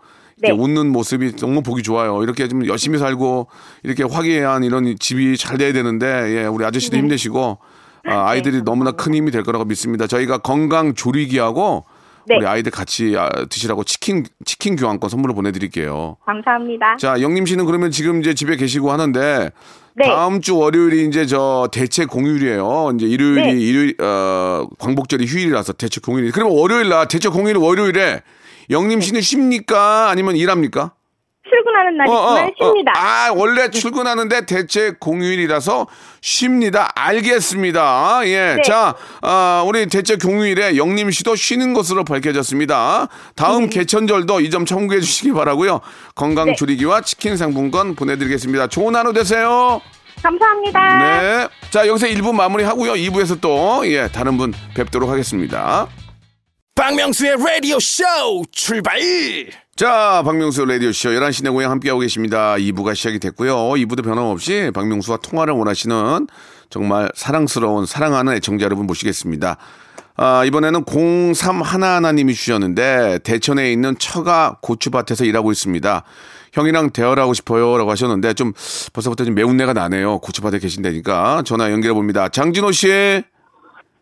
네. 0.48 0.50
웃는 0.50 0.88
모습이 0.88 1.36
너무 1.36 1.62
보기 1.62 1.82
좋아요. 1.82 2.22
이렇게 2.22 2.48
좀 2.48 2.66
열심히 2.66 2.98
살고 2.98 3.48
이렇게 3.84 4.02
화기애애한 4.02 4.64
이런 4.64 4.96
집이 4.98 5.36
잘 5.36 5.58
돼야 5.58 5.72
되는데 5.72 6.06
예, 6.36 6.44
우리 6.44 6.64
아저씨도 6.64 6.96
힘내시고 6.96 7.58
아, 8.04 8.28
아이들이 8.28 8.56
네, 8.56 8.62
너무나 8.64 8.90
큰 8.90 9.14
힘이 9.14 9.30
될 9.30 9.44
거라고 9.44 9.64
믿습니다. 9.64 10.06
저희가 10.06 10.38
건강 10.38 10.94
조리기하고 10.94 11.84
네. 12.26 12.36
우리 12.36 12.46
아이들 12.46 12.72
같이 12.72 13.14
아, 13.16 13.28
드시라고 13.48 13.84
치킨 13.84 14.24
치킨 14.44 14.76
교환권 14.76 15.08
선물로 15.08 15.34
보내드릴게요. 15.34 16.16
감사합니다. 16.24 16.96
자, 16.96 17.20
영림 17.20 17.46
씨는 17.46 17.64
그러면 17.66 17.90
지금 17.90 18.20
이제 18.20 18.34
집에 18.34 18.56
계시고 18.56 18.90
하는데 18.90 19.50
네. 19.94 20.04
다음 20.06 20.40
주 20.40 20.56
월요일이 20.56 21.06
이제 21.06 21.26
저 21.26 21.68
대체 21.70 22.04
공휴일이에요. 22.04 22.92
이제 22.94 23.06
일요일이 23.06 23.54
네. 23.54 23.60
일요일 23.60 23.96
어 24.00 24.66
광복절이 24.78 25.26
휴일이라서 25.26 25.74
대체 25.74 26.00
공휴일. 26.00 26.32
그러면 26.32 26.56
월요일 26.56 26.88
날 26.88 27.06
대체 27.08 27.28
공휴일 27.28 27.56
월요일에 27.58 28.22
영림 28.72 29.00
씨는 29.00 29.20
쉽니까 29.20 30.08
아니면 30.10 30.34
일합니까? 30.36 30.92
출근하는 31.48 31.96
날이지만 31.98 32.52
쉽니다. 32.58 32.92
아, 32.96 33.30
원래 33.34 33.68
출근하는데 33.70 34.46
대체 34.46 34.92
공휴일이라서 34.98 35.86
쉽니다. 36.22 36.90
알겠습니다. 36.94 38.20
예. 38.24 38.54
네. 38.56 38.62
자, 38.64 38.94
아, 39.20 39.62
우리 39.66 39.86
대체 39.86 40.16
공휴일에 40.16 40.76
영림 40.78 41.10
씨도 41.10 41.36
쉬는 41.36 41.74
것으로 41.74 42.04
밝혀졌습니다. 42.04 43.08
다음 43.36 43.68
개천절도 43.68 44.40
이 44.40 44.48
점 44.50 44.64
참고해 44.64 45.00
주시기 45.00 45.32
바라고요. 45.32 45.80
건강 46.14 46.46
네. 46.48 46.54
조리기와 46.54 47.02
치킨 47.02 47.36
상품권 47.36 47.94
보내드리겠습니다. 47.96 48.68
좋은 48.68 48.96
하루 48.96 49.12
되세요. 49.12 49.80
감사합니다. 50.22 50.98
네. 51.20 51.48
자, 51.70 51.86
여기서 51.86 52.06
1부 52.06 52.32
마무리 52.32 52.64
하고요. 52.64 52.92
2부에서 52.94 53.40
또, 53.40 53.82
예, 53.86 54.08
다른 54.08 54.38
분 54.38 54.54
뵙도록 54.74 55.10
하겠습니다. 55.10 55.88
박명수의 56.82 57.36
라디오 57.36 57.78
쇼 57.78 58.02
출발 58.50 58.98
자, 59.76 60.20
박명수 60.24 60.64
라디오쇼 60.64 61.10
11시 61.10 61.44
내 61.44 61.50
고향 61.50 61.70
함께하고 61.70 62.00
계십니다. 62.00 62.56
2부가 62.56 62.96
시작이 62.96 63.20
됐고요. 63.20 63.54
2부도 63.54 64.02
변함없이 64.02 64.72
박명수와 64.74 65.18
통화를 65.18 65.54
원하시는 65.54 66.26
정말 66.70 67.08
사랑스러운 67.14 67.86
사랑하는 67.86 68.32
애청자 68.32 68.64
여러분 68.64 68.88
모시겠습니다. 68.88 69.58
아, 70.16 70.44
이번에는 70.44 70.84
0311님이 70.84 72.34
주셨는데 72.34 73.20
대천에 73.22 73.70
있는 73.70 73.96
처가 73.96 74.58
고추밭에서 74.60 75.24
일하고 75.24 75.52
있습니다. 75.52 76.02
형이랑 76.52 76.90
대화를 76.90 77.22
하고 77.22 77.32
싶어요 77.32 77.78
라고 77.78 77.92
하셨는데 77.92 78.34
좀 78.34 78.52
벌써부터 78.92 79.24
좀 79.24 79.36
매운내가 79.36 79.72
나네요. 79.72 80.18
고추밭에 80.18 80.58
계신다니까 80.58 81.44
전화 81.46 81.70
연결해 81.70 81.94
봅니다. 81.94 82.28
장진호 82.28 82.72
씨. 82.72 83.22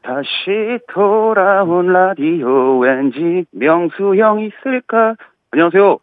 다시 0.03 0.79
돌아온 0.93 1.93
라디오 1.93 2.79
왠지 2.79 3.45
명수 3.53 4.17
형 4.17 4.41
있을까? 4.41 5.15
안녕하세요. 5.51 5.99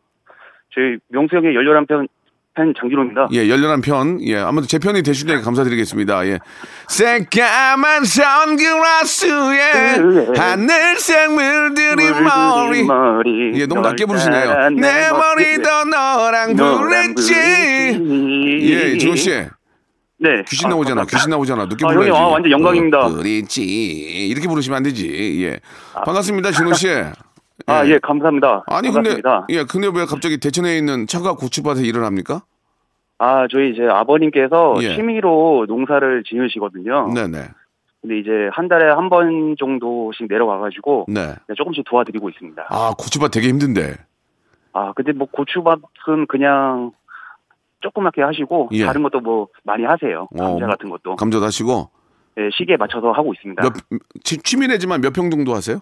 저희 0.74 0.98
명수 1.10 1.36
형의 1.38 1.56
열렬한 1.56 1.88
팬, 1.88 2.08
팬 2.54 2.74
장진호입니다. 2.80 3.30
예, 3.34 3.50
열렬한 3.50 3.82
편. 3.82 4.22
예, 4.22 4.38
아무튼 4.38 4.68
제 4.68 4.78
편이 4.78 5.02
되시다니 5.02 5.42
감사드리겠습니다. 5.42 6.28
예. 6.28 6.40
새까만 6.88 8.04
선글라스에 8.04 9.62
하늘색 10.38 11.32
물들인 11.32 12.24
머리. 12.24 12.84
머리 12.84 13.60
예, 13.60 13.66
너무 13.66 13.82
낮게 13.82 14.06
널 14.06 14.08
부르시네요. 14.08 14.70
내 14.72 15.10
머리도 15.12 15.86
너랑 15.86 16.56
부르지. 16.56 17.34
예, 18.62 18.98
준호 19.00 19.16
씨. 19.16 19.46
네. 20.19 20.43
귀신 20.47 20.69
나오잖아. 20.69 21.06
귀신 21.06 21.30
나오잖아. 21.30 21.65
늦게 21.65 21.86
아, 21.86 21.89
불러야지. 21.89 22.17
아, 22.17 22.27
완전 22.27 22.51
영광입니다. 22.51 23.08
부르지. 23.10 24.27
이렇게 24.30 24.47
부르시면 24.47 24.77
안 24.77 24.84
되지. 24.84 25.43
예. 25.43 25.60
반갑습니다, 25.93 26.51
준호 26.51 26.73
씨. 26.73 26.88
아, 27.67 27.86
예, 27.88 27.99
감사합니다. 27.99 28.63
아니 28.67 28.88
반갑습니다. 28.91 29.45
근데 29.47 29.60
예, 29.60 29.63
근데 29.63 29.88
왜 29.93 30.06
갑자기 30.06 30.38
대천에 30.39 30.77
있는 30.77 31.06
차가 31.08 31.34
고추밭에 31.34 31.82
일을 31.82 32.03
합니까? 32.03 32.41
아, 33.19 33.47
저희 33.51 33.71
이제 33.71 33.84
아버님께서 33.84 34.75
예. 34.82 34.95
취미로 34.95 35.65
농사를 35.67 36.23
지으시거든요. 36.23 37.12
네, 37.13 37.27
네. 37.27 37.47
근데 38.01 38.19
이제 38.19 38.30
한 38.53 38.67
달에 38.67 38.91
한 38.91 39.10
번 39.10 39.56
정도씩 39.60 40.27
내려와가지고 40.30 41.08
네. 41.10 41.34
조금씩 41.56 41.84
도와드리고 41.86 42.30
있습니다. 42.30 42.67
아, 42.69 42.93
고추밭 42.97 43.32
되게 43.32 43.47
힘든데. 43.49 43.95
아, 44.73 44.93
근데 44.95 45.12
뭐 45.13 45.27
고추밭은 45.32 46.27
그냥 46.27 46.91
조그맣게 47.82 48.22
하시고 48.22 48.70
예. 48.74 48.86
다른 48.86 49.04
것도 49.04 49.20
뭐 49.20 49.48
많이 49.63 49.84
하세요. 49.84 50.28
감자 50.38 50.66
어, 50.66 50.70
같은 50.70 50.90
것도 50.90 51.16
감자도 51.16 51.46
하시고 51.46 51.90
예, 52.40 52.50
시기에 52.58 52.78
맞춰서 52.78 53.12
하고 53.12 53.34
있습니다. 53.34 53.62
몇 53.63 53.74
취- 54.24 54.38
취미내지만 54.38 55.02
몇 55.02 55.12
평 55.13 55.30
정도 55.30 55.54
하세요? 55.54 55.80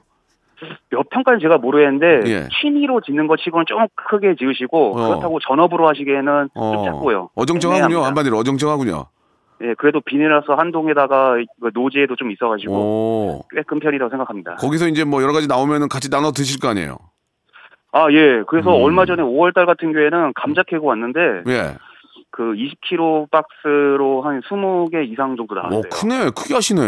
몇 0.89 1.09
평까지 1.09 1.41
제가 1.41 1.57
모르겠는데 1.57 2.29
예. 2.31 2.47
취미로 2.61 3.01
짓는 3.01 3.27
것 3.27 3.37
치고는 3.41 3.65
좀 3.67 3.77
크게 3.95 4.35
지으시고 4.39 4.91
어. 4.97 5.07
그렇다고 5.07 5.39
전업으로 5.41 5.87
하시기에는 5.89 6.49
좀 6.53 6.85
작고요. 6.85 7.29
어정쩡하군요. 7.35 8.03
한마디로 8.03 8.37
어정쩡하군요. 8.37 9.05
예, 9.63 9.73
그래도 9.77 10.01
비닐하우스 10.01 10.51
한 10.51 10.71
동에다가 10.71 11.35
그 11.61 11.71
노지에도 11.73 12.15
좀 12.17 12.29
있어가지고 12.31 12.73
오. 12.73 13.41
꽤큰 13.55 13.79
편이라고 13.79 14.09
생각합니다. 14.09 14.55
거기서 14.55 14.87
이제 14.89 15.03
뭐 15.05 15.21
여러 15.23 15.31
가지 15.33 15.47
나오면은 15.47 15.87
같이 15.89 16.09
나눠 16.09 16.31
드실 16.31 16.59
거 16.59 16.67
아니에요. 16.69 16.97
아, 17.95 18.11
예. 18.11 18.43
그래서 18.47 18.75
음. 18.75 18.83
얼마 18.83 19.05
전에 19.05 19.23
5월달 19.23 19.65
같은 19.65 19.93
경우에는 19.93 20.33
감자 20.35 20.63
캐고 20.63 20.87
왔는데 20.87 21.19
예. 21.47 21.77
그 22.29 22.53
20kg 22.53 23.31
박스로 23.31 24.21
한 24.21 24.41
20개 24.41 25.09
이상 25.09 25.37
정도 25.37 25.55
나왔어요. 25.55 25.79
오, 25.79 25.81
크네. 25.89 26.31
크게 26.31 26.53
하시네. 26.55 26.81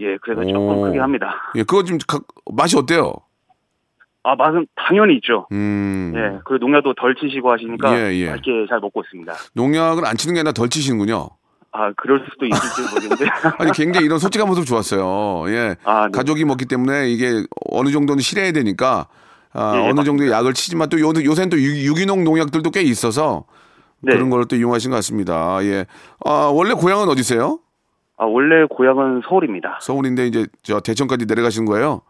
예, 0.00 0.16
그래서 0.20 0.40
오. 0.40 0.52
조금 0.52 0.82
크게 0.82 0.98
합니다. 0.98 1.36
예, 1.54 1.62
그거 1.62 1.84
좀 1.84 1.98
각- 2.08 2.24
맛이 2.52 2.76
어때요? 2.76 3.12
아, 4.24 4.34
맛은 4.34 4.66
당연히 4.74 5.14
있죠. 5.16 5.46
음. 5.52 6.12
예, 6.16 6.40
그리고 6.44 6.66
농약도 6.66 6.94
덜 6.94 7.14
치시고 7.14 7.52
하시니까 7.52 7.96
예, 7.96 8.14
예. 8.14 8.30
맛있게 8.30 8.66
잘 8.68 8.80
먹고 8.80 9.02
있습니다. 9.02 9.32
농약을 9.54 10.04
안 10.04 10.16
치는 10.16 10.34
게 10.34 10.40
아니라 10.40 10.50
덜 10.52 10.68
치시는군요. 10.68 11.28
아, 11.70 11.92
그럴 11.96 12.24
수도 12.28 12.46
있을지 12.46 12.82
모르겠는데. 12.90 13.26
아니, 13.58 13.70
굉장히 13.72 14.06
이런 14.06 14.18
솔직한 14.18 14.48
모습 14.48 14.66
좋았어요. 14.66 15.48
예. 15.52 15.76
아, 15.84 16.06
네. 16.06 16.10
가족이 16.12 16.44
먹기 16.44 16.64
때문에 16.66 17.10
이게 17.10 17.44
어느 17.70 17.90
정도는 17.90 18.20
실해야 18.22 18.50
되니까 18.50 19.06
아, 19.54 19.72
예, 19.76 19.84
예, 19.84 19.88
어느 19.90 20.02
정도의 20.04 20.30
약을 20.30 20.52
치지만 20.52 20.88
또 20.88 20.98
요, 21.00 21.12
요새는 21.14 21.50
또 21.50 21.58
유, 21.58 21.86
유기농 21.88 22.24
농약들도 22.24 22.70
꽤 22.70 22.82
있어서 22.82 23.44
네. 24.00 24.12
그런 24.12 24.28
걸 24.28 24.44
또 24.46 24.56
이용하신 24.56 24.90
것 24.90 24.96
같습니다. 24.96 25.58
예. 25.64 25.86
아, 26.24 26.50
원래 26.52 26.74
고향은 26.74 27.08
어디세요? 27.08 27.58
아, 28.16 28.24
원래 28.26 28.66
고향은 28.68 29.22
서울입니다. 29.28 29.78
서울인데 29.80 30.26
이제 30.26 30.46
저 30.62 30.80
대천까지 30.80 31.26
내려가시는 31.26 31.66
거예요? 31.66 32.02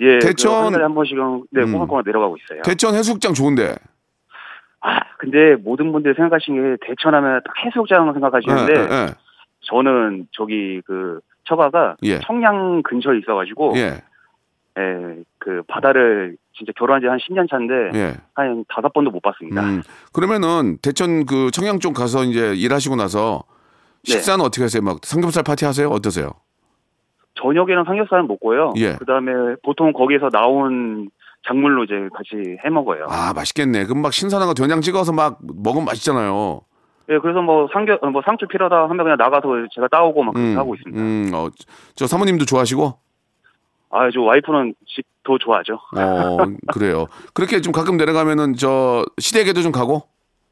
예, 0.00 0.18
대천- 0.18 0.52
그한 0.52 0.72
달에 0.72 0.82
한 0.84 0.94
번씩은 0.94 1.44
네, 1.50 1.62
음. 1.62 1.72
꼬박꼬박 1.72 2.02
내려가고 2.06 2.36
있어요. 2.36 2.62
대천 2.62 2.94
해수욕장 2.94 3.34
좋은데. 3.34 3.74
아, 4.80 5.00
근데 5.18 5.56
모든 5.56 5.90
분들이 5.92 6.14
생각하시는 6.14 6.76
게 6.78 6.86
대천하면 6.86 7.40
딱 7.44 7.52
해수욕장 7.66 8.12
생각하시는데 8.12 8.72
예, 8.74 8.78
예, 8.94 9.06
저는 9.62 10.28
저기 10.32 10.80
그 10.86 11.20
처가가 11.44 11.96
예. 12.04 12.20
청양 12.20 12.82
근처에 12.84 13.18
있어가지고 13.18 13.72
예. 13.76 14.00
예, 14.78 15.22
그 15.38 15.62
바다를 15.66 16.36
진짜 16.56 16.72
결혼한 16.76 17.00
지 17.02 17.06
한 17.08 17.18
10년 17.18 17.50
차인데 17.50 17.98
예. 17.98 18.14
한 18.34 18.64
다섯 18.68 18.92
번도 18.92 19.10
못 19.10 19.20
봤습니다. 19.22 19.62
음, 19.62 19.82
그러면은 20.12 20.78
대천 20.82 21.26
그 21.26 21.50
청양 21.50 21.78
쪽 21.80 21.94
가서 21.94 22.24
이제 22.24 22.54
일하시고 22.54 22.96
나서 22.96 23.42
네. 24.06 24.12
식사는 24.12 24.44
어떻게 24.44 24.62
하세요? 24.62 24.80
막 24.82 24.98
삼겹살 25.04 25.42
파티 25.42 25.64
하세요? 25.64 25.88
어떠세요? 25.88 26.30
저녁에는 27.34 27.84
삼겹살은 27.84 28.26
먹고요. 28.26 28.72
예. 28.76 28.94
그다음에 28.96 29.32
보통 29.62 29.92
거기에서 29.92 30.28
나온 30.30 31.08
작물로 31.46 31.84
이제 31.84 31.94
같이 32.14 32.56
해 32.64 32.68
먹어요. 32.70 33.06
아, 33.08 33.32
맛있겠네. 33.32 33.84
그럼 33.84 34.02
막 34.02 34.12
신선한 34.12 34.48
거 34.48 34.54
된장 34.54 34.80
찍어서 34.80 35.12
막 35.12 35.38
먹으면 35.42 35.84
맛있잖아요. 35.84 36.60
예, 37.10 37.18
그래서 37.18 37.40
뭐 37.40 37.68
상겨 37.72 37.98
뭐 38.10 38.20
상추 38.26 38.46
필요하다 38.48 38.82
하면 38.90 38.96
그냥 38.98 39.16
나가서 39.16 39.48
제가 39.74 39.88
따오고 39.88 40.22
막 40.24 40.34
그렇게 40.34 40.54
하고 40.56 40.74
있습니다. 40.74 41.00
음, 41.00 41.30
어, 41.32 41.48
저 41.94 42.06
사모님도 42.06 42.44
좋아하시고? 42.44 42.98
아, 43.90 44.10
저 44.12 44.20
와이프는 44.22 44.74
집 44.86 45.04
더 45.28 45.36
좋아하죠. 45.36 45.74
어, 45.94 46.38
그래요. 46.72 47.06
그렇게 47.34 47.60
좀 47.60 47.70
가끔 47.70 47.98
내려가면은 47.98 48.54
저 48.56 49.04
시댁에도 49.18 49.60
좀 49.60 49.72
가고? 49.72 50.04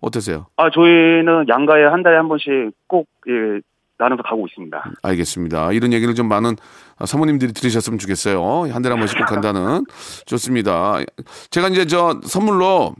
어떠세요? 0.02 0.48
아, 0.58 0.68
저희는 0.70 1.46
양가에 1.48 1.84
한 1.84 2.02
달에 2.02 2.16
한 2.16 2.28
번씩 2.28 2.50
꼭 2.86 3.08
예, 3.26 3.60
나눠서 3.96 4.22
가고 4.22 4.46
있습니다. 4.46 4.84
알겠습니다. 5.02 5.72
이런 5.72 5.94
얘기를 5.94 6.14
좀 6.14 6.28
많은 6.28 6.56
사모님들이 7.02 7.54
들으셨으면 7.54 7.98
좋겠어요. 7.98 8.70
한 8.70 8.82
달에 8.82 8.90
한 8.92 8.98
번씩 8.98 9.16
꼭 9.16 9.24
간다는. 9.24 9.86
좋습니다. 10.26 10.98
제가 11.48 11.68
이제 11.68 11.86
저 11.86 12.20
선물로 12.24 12.94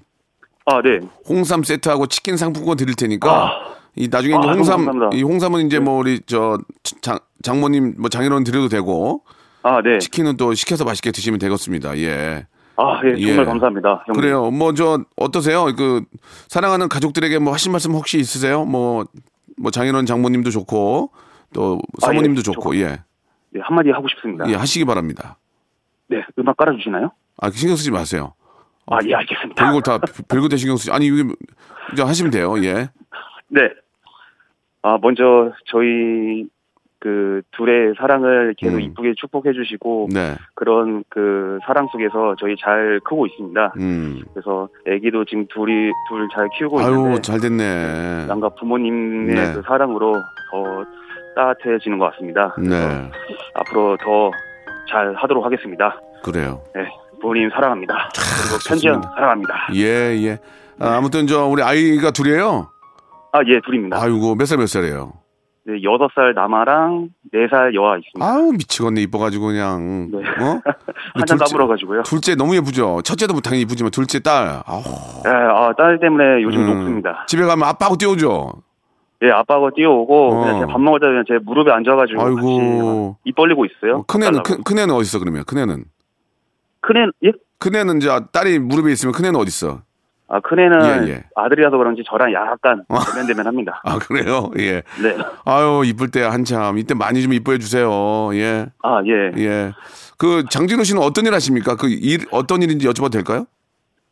아, 0.64 0.81
네. 0.81 1.01
홍삼 1.29 1.62
세트하고 1.62 2.07
치킨 2.07 2.38
상품권 2.38 2.79
드릴 2.79 2.94
테니까 2.94 3.53
이 3.96 4.09
나중에 4.11 4.35
이제 4.35 4.49
아, 4.49 4.53
홍삼. 4.53 5.11
네. 5.11 5.18
이 5.18 5.22
홍삼은 5.22 5.66
이제 5.66 5.79
뭐 5.79 5.99
우리 5.99 6.20
저 6.25 6.57
장, 7.03 7.18
장모님 7.42 7.96
뭐 7.99 8.09
장인어른 8.09 8.44
드려도 8.44 8.68
되고 8.68 9.22
아, 9.66 9.83
네. 9.83 9.98
치킨은 9.98 10.37
또 10.37 10.55
시켜서 10.55 10.85
맛있게 10.85 11.11
드시면 11.11 11.38
되겠습니다. 11.40 11.98
예. 11.98 12.46
아, 12.76 13.00
예, 13.05 13.16
정말 13.16 13.40
예. 13.40 13.44
감사합니다. 13.44 14.05
형님. 14.07 14.20
그래요. 14.20 14.50
뭐 14.50 14.72
저 14.74 15.00
어떠세요? 15.16 15.64
그 15.76 16.02
사랑하는 16.48 16.88
가족들에게 16.88 17.38
뭐 17.40 17.52
하신 17.52 17.72
말씀 17.72 17.92
혹시 17.92 18.18
있으세요? 18.18 18.64
뭐 18.64 19.05
뭐 19.59 19.70
장인어른 19.70 20.05
장모님도 20.05 20.50
좋고 20.50 21.11
또 21.55 21.81
사모님도 22.00 22.40
예, 22.40 22.42
좋고 22.42 22.55
좋고. 22.74 22.76
예. 22.76 23.02
예, 23.57 23.61
한마디 23.62 23.88
하고 23.90 24.07
싶습니다. 24.09 24.44
예, 24.50 24.55
하시기 24.55 24.85
바랍니다. 24.85 25.38
네, 26.09 26.22
음악 26.38 26.59
깔아주시나요? 26.59 27.11
아, 27.38 27.50
신경 27.50 27.74
쓰지 27.76 27.90
마세요. 27.90 28.35
아, 28.87 28.98
예, 29.07 29.14
알겠습니다. 29.14 29.55
별걸 29.64 29.83
다 29.83 29.98
별거 30.29 30.48
다 30.48 30.59
신경 30.59 30.76
쓰지. 30.76 30.92
아니 30.92 31.07
이게 31.07 31.22
이제 31.94 32.02
하시면 32.02 32.31
돼요. 32.33 32.62
예. 32.62 32.90
네. 33.48 33.62
아, 34.83 34.98
먼저 35.00 35.50
저희 35.72 36.44
그 37.07 37.40
둘의 37.53 37.95
사랑을 37.97 38.55
계속 38.59 38.79
음. 38.79 38.81
이쁘게 38.81 39.14
축복해 39.16 39.53
주시고 39.53 40.09
네. 40.12 40.35
그런 40.57 41.05
그 41.09 41.61
사랑 41.64 41.87
속에서 41.92 42.35
저희 42.40 42.57
잘 42.61 42.99
크고 43.05 43.27
있습니다. 43.27 43.75
음. 43.79 44.23
그래서 44.35 44.69
아기도 44.88 45.25
지금 45.25 45.47
둘이 45.47 45.92
둘 46.09 46.27
잘 46.35 46.49
키우고 46.59 46.81
아유, 46.81 46.97
있는데 46.97 47.21
잘 47.23 47.38
됐네. 47.38 48.27
양가 48.29 48.49
부모님의 48.59 49.35
네. 49.37 49.53
그 49.55 49.62
사랑으로 49.64 50.14
더 50.51 50.85
따뜻해지는 51.37 51.99
것 51.99 52.11
같습니다. 52.12 52.57
네. 52.59 53.09
앞으로 53.55 53.97
더 53.99 54.33
잘 54.90 55.14
하도록 55.14 55.45
하겠습니다. 55.45 56.01
그래요. 56.25 56.61
네, 56.75 56.88
부모님 57.21 57.51
사랑합니다. 57.51 58.09
그리고 58.14 58.59
좋습니다. 58.59 59.12
사랑합니다. 59.14 59.69
예, 59.75 60.16
예. 60.25 60.38
아, 60.81 60.97
아무튼 60.97 61.27
저 61.29 61.45
우리 61.47 61.61
아이가 61.62 62.11
둘이에요. 62.12 62.69
아, 63.33 63.40
예, 63.47 63.61
둘입니다. 63.64 63.97
아이고, 64.01 64.35
몇 64.37 64.45
살 64.47 64.59
몇 64.59 64.66
살이에요? 64.66 65.12
네, 65.66 65.83
여섯 65.83 66.09
살 66.14 66.33
남아랑 66.35 67.09
네 67.33 67.48
살 67.50 67.74
여아 67.74 67.96
있습니다. 67.98 68.24
아우, 68.24 68.52
미치겠네. 68.52 69.02
이뻐가지고 69.02 69.46
그냥. 69.46 70.11
네. 70.12 70.18
어? 70.18 70.61
한잔 71.14 71.38
까불어가지고요. 71.38 72.02
둘째 72.05 72.35
너무 72.37 72.55
예쁘죠? 72.57 73.02
첫째도 73.02 73.33
뭐 73.33 73.40
당연히 73.40 73.62
이쁘지만 73.62 73.90
둘째 73.90 74.20
딸. 74.20 74.62
아우. 74.64 74.83
네, 75.24 75.31
아, 75.31 75.72
딸 75.76 75.98
때문에 75.98 76.42
요즘 76.42 76.61
음. 76.61 76.66
높습니다. 76.74 77.24
집에 77.26 77.42
가면 77.44 77.66
아빠하고 77.68 77.96
뛰어오죠? 77.96 78.52
예, 79.22 79.31
아빠가 79.31 79.70
뛰어오고 79.74 80.29
어. 80.29 80.44
그냥 80.44 80.66
밥 80.68 80.79
먹을 80.81 81.00
때 81.00 81.07
그냥 81.07 81.24
제 81.26 81.38
무릎에 81.42 81.72
앉아가지고 81.72 82.22
아이고. 82.22 83.16
입 83.24 83.35
벌리고 83.35 83.64
있어요. 83.64 83.98
어, 84.00 84.02
큰애는. 84.07 84.42
큰, 84.42 84.62
큰애는 84.62 84.94
어딨어, 84.94 85.18
그러면? 85.18 85.42
큰애는? 85.44 85.85
큰애 86.83 87.07
예? 87.24 87.33
큰애는 87.59 87.96
이제 87.96 88.09
딸이 88.33 88.59
무릎에 88.61 88.92
있으면 88.92 89.12
큰애는 89.14 89.40
어딨어? 89.40 89.81
아 90.29 90.41
큰애는 90.41 91.09
예, 91.09 91.12
예. 91.12 91.25
아들이라서 91.37 91.77
그런지 91.77 92.03
저랑 92.05 92.33
약간 92.33 92.85
대면대면 92.89 93.47
합니다. 93.47 93.81
아, 93.85 93.99
그래요? 93.99 94.51
예. 94.59 94.83
네. 95.01 95.17
아유, 95.45 95.83
이쁠 95.87 96.11
때 96.11 96.23
한참. 96.23 96.79
이때 96.79 96.95
많이 96.95 97.23
좀 97.23 97.33
이뻐해 97.33 97.59
주세요. 97.59 97.89
예. 98.35 98.67
아 98.83 99.01
예. 99.07 99.41
예. 99.41 99.73
그 100.19 100.45
장진호 100.51 100.83
씨는 100.83 101.01
어떤 101.01 101.27
일 101.27 101.35
하십니까? 101.35 101.77
그 101.77 101.89
일, 101.89 102.27
어떤 102.33 102.62
일인지 102.62 102.89
여쭤봐도 102.89 103.12
될까요? 103.12 103.47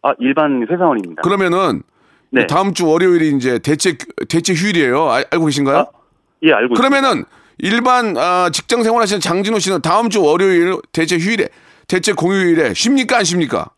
아 0.03 0.13
일반 0.21 0.65
회사원입니다. 0.71 1.23
그러면은 1.23 1.83
네. 2.31 2.47
다음 2.47 2.75
주 2.75 2.87
월요일이 2.87 3.31
이제 3.37 3.59
대체 3.59 3.97
대체 4.29 4.55
휴일이에요. 4.55 5.11
알, 5.11 5.25
알고 5.31 5.47
계신가요? 5.47 5.79
아, 5.79 5.87
예 6.43 6.53
알고 6.53 6.75
그러면은 6.75 7.25
일반 7.59 8.17
아, 8.17 8.51
직장 8.53 8.83
생활하시는 8.83 9.21
장진호 9.21 9.59
씨는 9.59 9.83
다음 9.83 10.11
주 10.11 10.23
월요일 10.23 10.77
대체 10.93 11.17
휴일에 11.17 11.49
대체 11.89 12.13
공휴일에 12.13 12.75
쉽니까 12.75 13.19
안 13.19 13.25
쉽니까? 13.25 13.71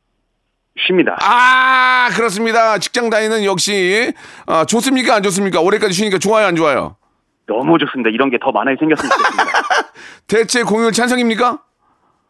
쉽니다. 0.87 1.17
아 1.21 2.09
그렇습니다. 2.15 2.79
직장 2.79 3.09
다니는 3.11 3.45
역시 3.45 4.13
아, 4.47 4.65
좋습니까 4.67 5.15
안 5.15 5.23
좋습니까? 5.23 5.61
올해까지 5.61 5.95
쉬니까 5.95 6.19
좋아요 6.19 6.47
안 6.47 6.57
좋아요? 6.57 6.97
너무 7.49 7.79
좋습니다. 7.79 8.11
이런 8.11 8.31
게 8.31 8.39
더 8.43 8.51
많이 8.53 8.77
생겼으면 8.79 9.11
좋겠습니다. 9.11 9.53
대체 10.27 10.63
공휴일 10.63 10.93
찬성입니까? 10.93 11.61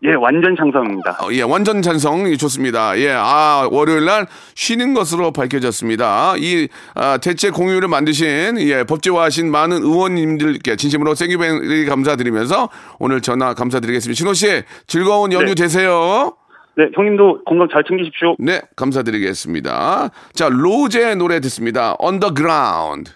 예 0.05 0.13
완전 0.15 0.55
창성입니다. 0.57 1.19
어, 1.23 1.33
예, 1.33 1.41
완전 1.41 1.81
찬성 1.81 2.31
예, 2.31 2.37
좋습니다. 2.37 2.99
예, 2.99 3.13
아 3.17 3.67
월요일 3.71 4.05
날 4.05 4.27
쉬는 4.55 4.93
것으로 4.93 5.33
밝혀졌습니다. 5.33 6.35
이 6.37 6.69
아, 6.95 7.17
대체 7.17 7.49
공휴일을 7.49 7.89
만드신 7.89 8.59
예, 8.61 8.85
법제화하신 8.85 9.51
많은 9.51 9.79
의원님들께 9.83 10.77
진심으로 10.77 11.15
생기베리 11.15 11.87
감사드리면서 11.87 12.69
오늘 12.99 13.23
전화 13.23 13.55
감사드리겠습니다. 13.55 14.17
신호 14.17 14.35
씨 14.35 14.63
즐거운 14.87 15.33
연휴 15.33 15.55
네. 15.55 15.63
되세요. 15.63 16.37
네 16.77 16.89
형님도 16.95 17.45
건강 17.45 17.69
잘 17.73 17.83
챙기십시오. 17.89 18.37
네, 18.39 18.61
감사드리겠습니다. 18.77 20.11
자, 20.35 20.49
로제의 20.51 21.17
노래 21.17 21.41
듣습니다. 21.41 21.97
Underground. 22.03 23.13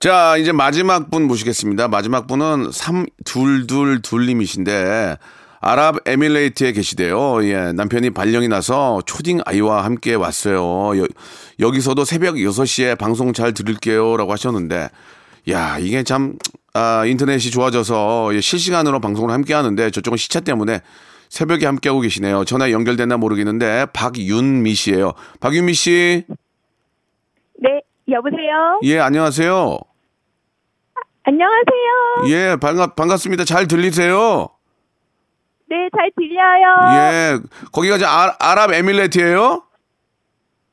자, 0.00 0.38
이제 0.38 0.52
마지막 0.52 1.10
분 1.10 1.28
모시겠습니다. 1.28 1.88
마지막 1.88 2.26
분은 2.26 2.70
3222님이신데, 2.70 5.18
아랍에밀레이트에 5.60 6.72
계시대요. 6.72 7.44
예, 7.44 7.72
남편이 7.72 8.08
발령이 8.10 8.48
나서 8.48 9.02
초딩 9.04 9.40
아이와 9.44 9.84
함께 9.84 10.14
왔어요. 10.14 10.98
여, 10.98 11.06
여기서도 11.60 12.06
새벽 12.06 12.36
6시에 12.36 12.96
방송 12.98 13.34
잘 13.34 13.52
들을게요. 13.52 14.16
라고 14.16 14.32
하셨는데, 14.32 14.88
야, 15.50 15.76
이게 15.78 16.02
참, 16.02 16.38
아, 16.72 17.04
인터넷이 17.04 17.50
좋아져서 17.50 18.34
예, 18.34 18.40
실시간으로 18.40 18.98
방송을 18.98 19.30
함께 19.30 19.52
하는데 19.52 19.90
저쪽은 19.90 20.16
시차 20.16 20.40
때문에 20.40 20.80
새벽에 21.32 21.64
함께하고 21.64 22.00
계시네요. 22.00 22.44
전화 22.44 22.70
연결됐나 22.70 23.16
모르겠는데, 23.16 23.86
박윤미 23.94 24.74
씨예요 24.74 25.14
박윤미 25.40 25.72
씨, 25.72 26.26
네, 27.58 27.80
여보세요? 28.06 28.80
예, 28.82 28.98
안녕하세요. 28.98 29.78
안녕하세요. 31.22 32.28
예, 32.28 32.56
반갑, 32.56 32.96
반갑습니다. 32.96 33.44
잘 33.44 33.66
들리세요? 33.66 34.50
네, 35.70 35.88
잘 35.96 36.10
들려요. 36.18 36.98
예, 36.98 37.38
거기가 37.72 37.96
이제 37.96 38.04
아, 38.04 38.36
아랍에밀레이트예요 38.38 39.62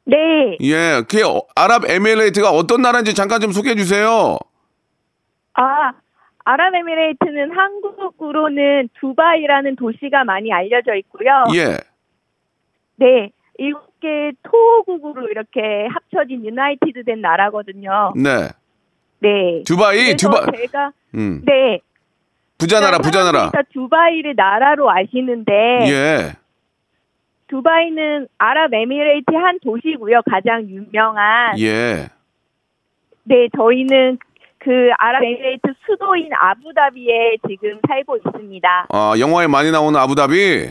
네. 0.04 0.18
예, 0.60 1.04
그 1.08 1.22
아랍에밀레이트가 1.56 2.50
어떤 2.50 2.82
나라인지 2.82 3.14
잠깐 3.14 3.40
좀 3.40 3.54
소개해 3.54 3.78
주세요. 3.78 4.38
아, 5.54 5.94
아랍에미레이트는 6.46 7.52
한국으로는 7.52 8.90
두바이라는 9.00 9.76
도시가 9.76 10.24
많이 10.24 10.52
알려져 10.52 10.96
있고요. 10.96 11.46
예, 11.56 11.78
네. 12.96 13.32
일곱 13.58 14.00
개 14.00 14.32
토호국으로 14.44 15.28
이렇게 15.28 15.88
합쳐진 15.92 16.46
유나이티드 16.46 17.04
된 17.04 17.20
나라거든요. 17.20 18.14
네. 18.16 18.48
네. 19.20 19.64
두바이, 19.66 19.98
그래서 19.98 20.16
두바, 20.30 20.46
제가 20.56 20.92
음, 21.16 21.42
네. 21.46 21.82
부자 22.58 22.80
나라, 22.80 23.00
부자 23.00 23.24
나라. 23.24 23.52
두바이를 23.74 24.36
나라로 24.36 24.90
아시는데 24.90 25.54
예, 25.90 26.34
두바이는 27.48 28.28
아랍에미레이트 28.38 29.34
한 29.34 29.60
도시고요. 29.60 30.22
가장 30.30 30.64
유명한. 30.70 31.60
예. 31.60 32.08
네, 33.24 33.48
저희는 33.56 34.18
그 34.60 34.72
아랍에미레이트 34.98 35.68
수도인 35.86 36.30
아부다비에 36.34 37.38
지금 37.48 37.80
살고 37.88 38.18
있습니다. 38.18 38.88
아, 38.90 39.14
영화에 39.18 39.48
많이 39.48 39.72
나오는 39.72 39.98
아부다비. 40.00 40.70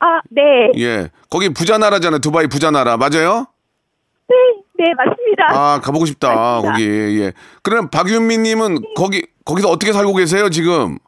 아, 0.00 0.20
네. 0.28 0.70
예, 0.76 1.08
거기 1.30 1.48
부자 1.48 1.78
나라잖아요. 1.78 2.18
두바이 2.20 2.46
부자 2.48 2.70
나라 2.70 2.96
맞아요? 2.98 3.46
네, 4.28 4.36
네, 4.78 4.92
맞습니다. 4.94 5.46
아, 5.50 5.80
가보고 5.80 6.04
싶다. 6.06 6.34
맞습니다. 6.34 6.72
거기. 6.72 7.20
예. 7.22 7.32
그럼 7.62 7.88
박윤미 7.90 8.38
님은 8.38 8.78
거기 8.96 9.26
거기서 9.44 9.68
어떻게 9.68 9.92
살고 9.92 10.14
계세요 10.14 10.48
지금? 10.50 10.98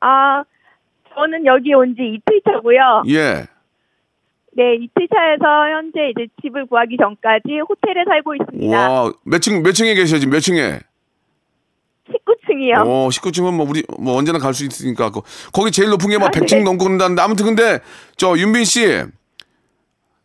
아, 0.00 0.42
저는 1.14 1.46
여기 1.46 1.74
온 1.74 1.94
지 1.94 2.02
이틀 2.02 2.40
차고요. 2.44 3.02
예. 3.08 3.46
네, 4.60 4.74
이틀 4.74 5.08
차에서 5.08 5.70
현재 5.70 6.10
이제 6.10 6.26
집을 6.42 6.66
구하기 6.66 6.98
전까지 6.98 7.60
호텔에 7.66 8.04
살고 8.06 8.34
있습니다. 8.34 8.76
와, 8.76 9.10
몇 9.24 9.38
층, 9.40 9.62
몇 9.62 9.72
층에 9.72 9.94
계셔, 9.94 10.18
지금 10.18 10.32
몇 10.34 10.40
층에? 10.40 10.80
19층이요. 12.10 12.74
어, 12.86 13.08
19층은 13.08 13.54
뭐 13.54 13.66
우리 13.66 13.82
뭐 13.98 14.16
언제나 14.18 14.38
갈 14.38 14.52
수 14.52 14.66
있으니까 14.66 15.10
거- 15.10 15.22
거기 15.54 15.70
제일 15.70 15.88
높은 15.88 16.10
게막 16.10 16.28
아, 16.28 16.30
100층 16.30 16.58
네. 16.58 16.62
넘고 16.64 16.84
그런다는데 16.84 17.22
아무튼 17.22 17.46
근데 17.46 17.78
저 18.18 18.36
윤빈 18.36 18.64
씨 18.64 18.84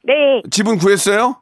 네. 0.04 0.42
집은 0.52 0.80
구했어요? 0.80 1.38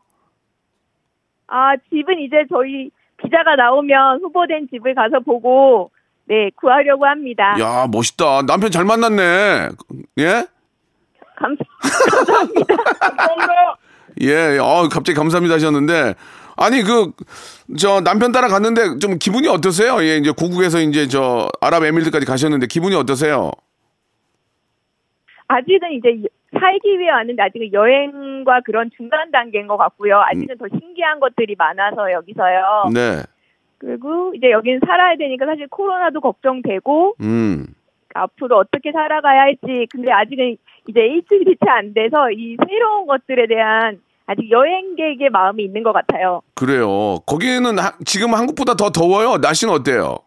아, 1.47 1.75
집은 1.89 2.19
이제 2.19 2.43
저희 2.49 2.91
비자가 3.17 3.55
나오면 3.55 4.21
후보된 4.21 4.67
집을 4.69 4.93
가서 4.93 5.19
보고 5.21 5.89
네, 6.25 6.51
구하려고 6.57 7.05
합니다. 7.07 7.55
야, 7.59 7.87
멋있다. 7.91 8.43
남편 8.45 8.69
잘 8.69 8.85
만났네. 8.85 9.69
예? 10.19 10.45
감, 11.35 11.55
감사합니다. 12.09 12.75
예, 14.21 14.57
어, 14.59 14.87
갑자기 14.91 15.17
감사합니다 15.17 15.55
하셨는데, 15.55 16.13
아니, 16.55 16.83
그, 16.83 17.11
저, 17.77 18.01
남편 18.01 18.31
따라 18.31 18.47
갔는데 18.47 18.99
좀 18.99 19.17
기분이 19.17 19.47
어떠세요? 19.47 20.03
예, 20.03 20.17
이제 20.17 20.31
고국에서 20.31 20.79
이제 20.79 21.07
저, 21.07 21.49
아랍에미리트까지 21.61 22.25
가셨는데 22.25 22.67
기분이 22.67 22.95
어떠세요? 22.95 23.51
아직은 25.47 25.91
이제 25.93 26.27
살기 26.59 26.99
위해 26.99 27.09
왔는데 27.11 27.41
아직은 27.41 27.73
여행과 27.73 28.61
그런 28.65 28.89
중간 28.95 29.31
단계인 29.31 29.67
것 29.67 29.77
같고요. 29.77 30.21
아직은 30.21 30.57
더 30.57 30.65
신기한 30.69 31.19
것들이 31.19 31.55
많아서 31.57 32.11
여기서요. 32.11 32.91
네. 32.93 33.23
그리고 33.79 34.33
이제 34.35 34.51
여기는 34.51 34.79
살아야 34.85 35.17
되니까 35.17 35.45
사실 35.45 35.67
코로나도 35.67 36.21
걱정되고 36.21 37.15
음. 37.21 37.65
앞으로 38.13 38.57
어떻게 38.57 38.91
살아가야 38.91 39.41
할지 39.41 39.87
근데 39.91 40.11
아직은 40.11 40.57
이제 40.89 40.99
일주일이 41.01 41.55
채 41.63 41.69
안 41.69 41.93
돼서 41.93 42.29
이 42.31 42.57
새로운 42.67 43.07
것들에 43.07 43.47
대한 43.47 44.01
아직 44.25 44.49
여행객의 44.49 45.29
마음이 45.31 45.63
있는 45.63 45.83
것 45.83 45.91
같아요. 45.91 46.41
그래요. 46.55 47.19
거기는 47.25 47.77
하- 47.79 47.93
지금 48.05 48.33
한국보다 48.33 48.75
더 48.75 48.89
더워요? 48.89 49.37
날씨는 49.37 49.73
어때요? 49.73 50.17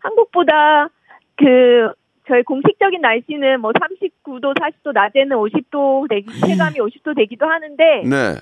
한국보다 0.00 0.88
그 1.36 1.92
저희 2.28 2.42
공식적인 2.42 3.00
날씨는 3.00 3.60
뭐 3.60 3.72
39도, 3.72 4.54
40도, 4.58 4.92
낮에는 4.92 5.36
50도 5.36 6.08
되기, 6.10 6.28
체감이 6.40 6.76
50도 6.78 7.16
되기도 7.16 7.46
하는데 7.46 7.84
네. 8.04 8.34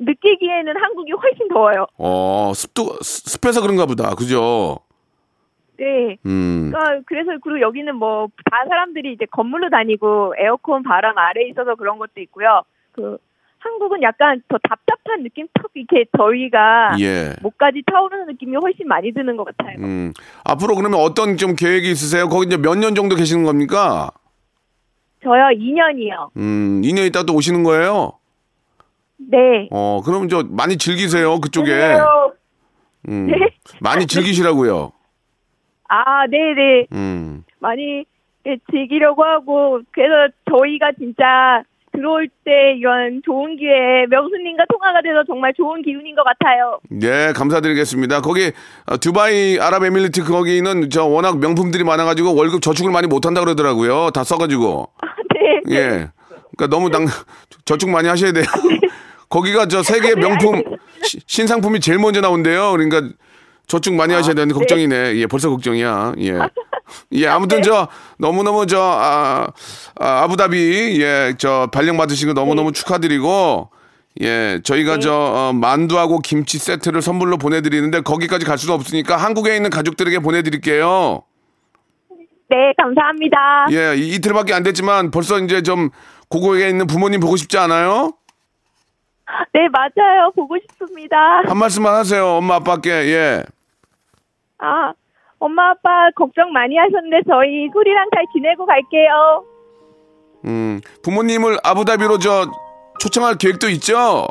느끼기에는 0.00 0.76
한국이 0.76 1.12
훨씬 1.12 1.48
더워요. 1.48 1.86
어, 1.98 2.52
습도, 2.54 2.84
습- 3.02 3.28
습해서 3.28 3.62
그런가 3.62 3.86
보다. 3.86 4.14
그죠? 4.14 4.76
네. 5.78 6.16
음. 6.26 6.70
그러니까 6.72 7.02
그래서 7.06 7.30
그리고 7.42 7.60
여기는 7.60 7.94
뭐 7.96 8.28
다 8.50 8.64
사람들이 8.68 9.12
이제 9.12 9.26
건물로 9.30 9.70
다니고 9.70 10.34
에어컨 10.38 10.82
바람 10.82 11.16
아래 11.18 11.42
에 11.42 11.48
있어서 11.48 11.74
그런 11.76 11.98
것도 11.98 12.20
있고요. 12.22 12.62
그 12.92 13.18
한국은 13.60 14.02
약간 14.02 14.40
더 14.48 14.56
답답한 14.58 15.22
느낌 15.22 15.46
턱 15.54 15.70
이렇게 15.74 16.04
더위가 16.16 16.96
예. 17.00 17.34
목까지 17.42 17.82
타오르는 17.86 18.26
느낌이 18.26 18.56
훨씬 18.56 18.86
많이 18.88 19.12
드는 19.12 19.36
것 19.36 19.44
같아요. 19.44 19.76
음. 19.80 20.12
앞으로 20.44 20.74
그러면 20.76 21.00
어떤 21.00 21.36
좀 21.36 21.54
계획이 21.56 21.90
있으세요? 21.90 22.28
거기 22.28 22.46
이제 22.46 22.56
몇 22.56 22.76
년 22.76 22.94
정도 22.94 23.14
계시는 23.16 23.44
겁니까? 23.44 24.10
저요 25.22 25.48
2년이요. 25.56 26.30
음, 26.36 26.80
2년 26.82 27.06
있다 27.08 27.24
또 27.24 27.34
오시는 27.34 27.64
거예요? 27.64 28.12
네. 29.16 29.68
어, 29.72 30.00
그럼 30.04 30.28
저 30.28 30.44
많이 30.48 30.76
즐기세요, 30.78 31.40
그쪽에. 31.40 31.72
음. 33.08 33.26
네. 33.26 33.34
많이 33.80 34.06
즐기시라고요. 34.06 34.92
아, 35.88 36.26
네네. 36.26 36.86
음. 36.92 37.44
많이 37.60 38.04
예, 38.46 38.56
즐기려고 38.70 39.24
하고 39.24 39.80
그래서 39.92 40.32
저희가 40.50 40.92
진짜 40.98 41.62
들어올 41.92 42.28
때 42.44 42.74
이런 42.76 43.20
좋은 43.24 43.56
기회에 43.56 44.06
명수님과 44.08 44.66
통화가 44.70 45.00
돼서 45.02 45.24
정말 45.26 45.52
좋은 45.54 45.82
기운인 45.82 46.14
것 46.14 46.22
같아요. 46.22 46.78
네, 46.90 47.32
감사드리겠습니다. 47.32 48.20
거기 48.20 48.52
어, 48.86 48.96
두바이 48.98 49.58
아랍에미리트 49.58 50.24
거기는 50.24 50.90
저 50.90 51.04
워낙 51.06 51.38
명품들이 51.40 51.82
많아가지고 51.84 52.36
월급 52.36 52.62
저축을 52.62 52.92
많이 52.92 53.08
못한다 53.08 53.40
그러더라고요. 53.40 54.10
다 54.10 54.22
써가지고. 54.22 54.90
네. 55.66 55.74
예. 55.76 55.88
그러니까 56.56 56.66
너무 56.70 56.90
당 56.90 57.06
저축 57.64 57.90
많이 57.90 58.06
하셔야 58.08 58.30
돼요. 58.32 58.44
거기가 59.28 59.66
저 59.66 59.82
세계 59.82 60.14
명품 60.14 60.62
시- 61.02 61.20
신상품이 61.26 61.80
제일 61.80 61.98
먼저 61.98 62.20
나온대요. 62.20 62.70
그러니까 62.72 63.02
저축 63.68 63.94
많이 63.94 64.14
하셔야 64.14 64.34
되는데 64.34 64.54
걱정이네. 64.54 65.16
예, 65.16 65.26
벌써 65.26 65.50
걱정이야. 65.50 66.14
예. 66.20 66.38
예, 67.12 67.26
아무튼 67.28 67.62
저 67.62 67.86
너무너무 68.18 68.66
저 68.66 68.80
아, 68.80 69.46
아, 70.00 70.22
아부다비 70.24 71.00
예, 71.02 71.34
저 71.38 71.68
발령 71.70 71.98
받으신 71.98 72.28
거 72.28 72.32
너무너무 72.34 72.72
축하드리고 72.72 73.70
예, 74.22 74.60
저희가 74.64 74.98
저 74.98 75.12
어, 75.14 75.52
만두하고 75.52 76.20
김치 76.20 76.58
세트를 76.58 77.02
선물로 77.02 77.36
보내 77.36 77.60
드리는데 77.60 78.00
거기까지 78.00 78.46
갈 78.46 78.56
수는 78.56 78.74
없으니까 78.74 79.16
한국에 79.18 79.54
있는 79.54 79.68
가족들에게 79.68 80.18
보내 80.20 80.42
드릴게요. 80.42 81.22
네, 82.50 82.72
감사합니다. 82.78 83.66
예, 83.72 83.94
이- 83.96 84.14
이틀밖에 84.14 84.54
안 84.54 84.62
됐지만 84.62 85.10
벌써 85.10 85.38
이제 85.40 85.60
좀 85.62 85.90
고국에 86.30 86.70
있는 86.70 86.86
부모님 86.86 87.20
보고 87.20 87.36
싶지 87.36 87.58
않아요? 87.58 88.12
네, 89.52 89.68
맞아요. 89.70 90.32
보고 90.34 90.56
싶습니다. 90.70 91.16
한 91.46 91.58
말씀만 91.58 91.94
하세요. 91.94 92.26
엄마 92.26 92.54
아빠께. 92.54 92.90
예. 92.90 93.42
아, 94.58 94.92
엄마 95.38 95.70
아빠 95.70 96.10
걱정 96.16 96.52
많이 96.52 96.76
하셨는데 96.76 97.22
저희 97.28 97.68
소리랑 97.72 98.08
잘 98.14 98.24
지내고 98.32 98.66
갈게요. 98.66 99.44
음, 100.46 100.80
부모님을 101.02 101.58
아부다비로 101.62 102.18
저 102.18 102.46
초청할 103.00 103.36
계획도 103.36 103.68
있죠? 103.70 104.26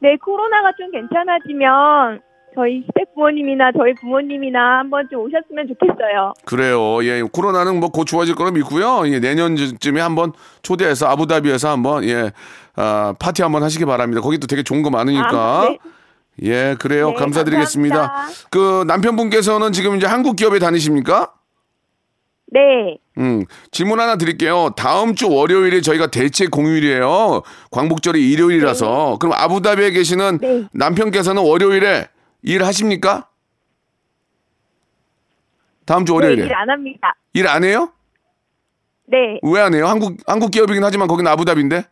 네, 0.00 0.16
코로나가 0.16 0.72
좀 0.78 0.90
괜찮아지면 0.90 2.20
저희 2.54 2.82
시댁 2.86 3.14
부모님이나 3.14 3.70
저희 3.76 3.94
부모님이나 4.00 4.78
한번 4.78 5.06
좀 5.10 5.20
오셨으면 5.20 5.68
좋겠어요. 5.68 6.32
그래요. 6.46 7.04
예, 7.04 7.22
코로나는 7.22 7.78
뭐 7.78 7.90
곧 7.90 8.06
좋아질 8.06 8.34
거로 8.34 8.50
믿고요. 8.50 9.06
예, 9.12 9.20
내년쯤에 9.20 10.00
한번 10.00 10.32
초대해서 10.62 11.06
아부다비에서 11.08 11.68
한번 11.70 12.04
예, 12.04 12.32
아, 12.76 13.14
파티 13.20 13.42
한번 13.42 13.62
하시기 13.62 13.84
바랍니다. 13.84 14.22
거기 14.22 14.38
또 14.38 14.46
되게 14.46 14.62
좋은 14.62 14.82
거 14.82 14.88
많으니까. 14.90 15.28
아, 15.60 15.68
네. 15.68 15.78
예, 16.42 16.74
그래요. 16.78 17.10
네, 17.10 17.14
감사드리겠습니다. 17.16 17.96
감사합니다. 17.96 18.48
그 18.50 18.84
남편분께서는 18.86 19.72
지금 19.72 19.96
이제 19.96 20.06
한국 20.06 20.36
기업에 20.36 20.58
다니십니까? 20.58 21.34
네. 22.52 22.98
음, 23.18 23.44
질문 23.70 24.00
하나 24.00 24.16
드릴게요. 24.16 24.70
다음 24.76 25.14
주 25.14 25.28
월요일에 25.30 25.82
저희가 25.82 26.08
대체 26.08 26.46
공휴일이에요. 26.46 27.42
광복절이 27.70 28.30
일요일이라서. 28.32 29.18
그럼 29.20 29.34
아부다비에 29.34 29.90
계시는 29.90 30.38
네. 30.40 30.64
남편께서는 30.72 31.42
월요일에 31.42 32.08
일하십니까? 32.42 33.28
다음 35.84 36.04
주 36.06 36.12
네, 36.12 36.16
월요일에 36.16 36.44
일 36.46 36.54
안 36.54 36.70
합니다. 36.70 37.14
일 37.34 37.46
안 37.48 37.64
해요? 37.64 37.92
네. 39.06 39.38
왜 39.42 39.60
안 39.60 39.74
해요? 39.74 39.86
한국 39.86 40.16
한국 40.26 40.50
기업이긴 40.50 40.82
하지만 40.82 41.06
거기는 41.08 41.30
아부다비인데. 41.30 41.84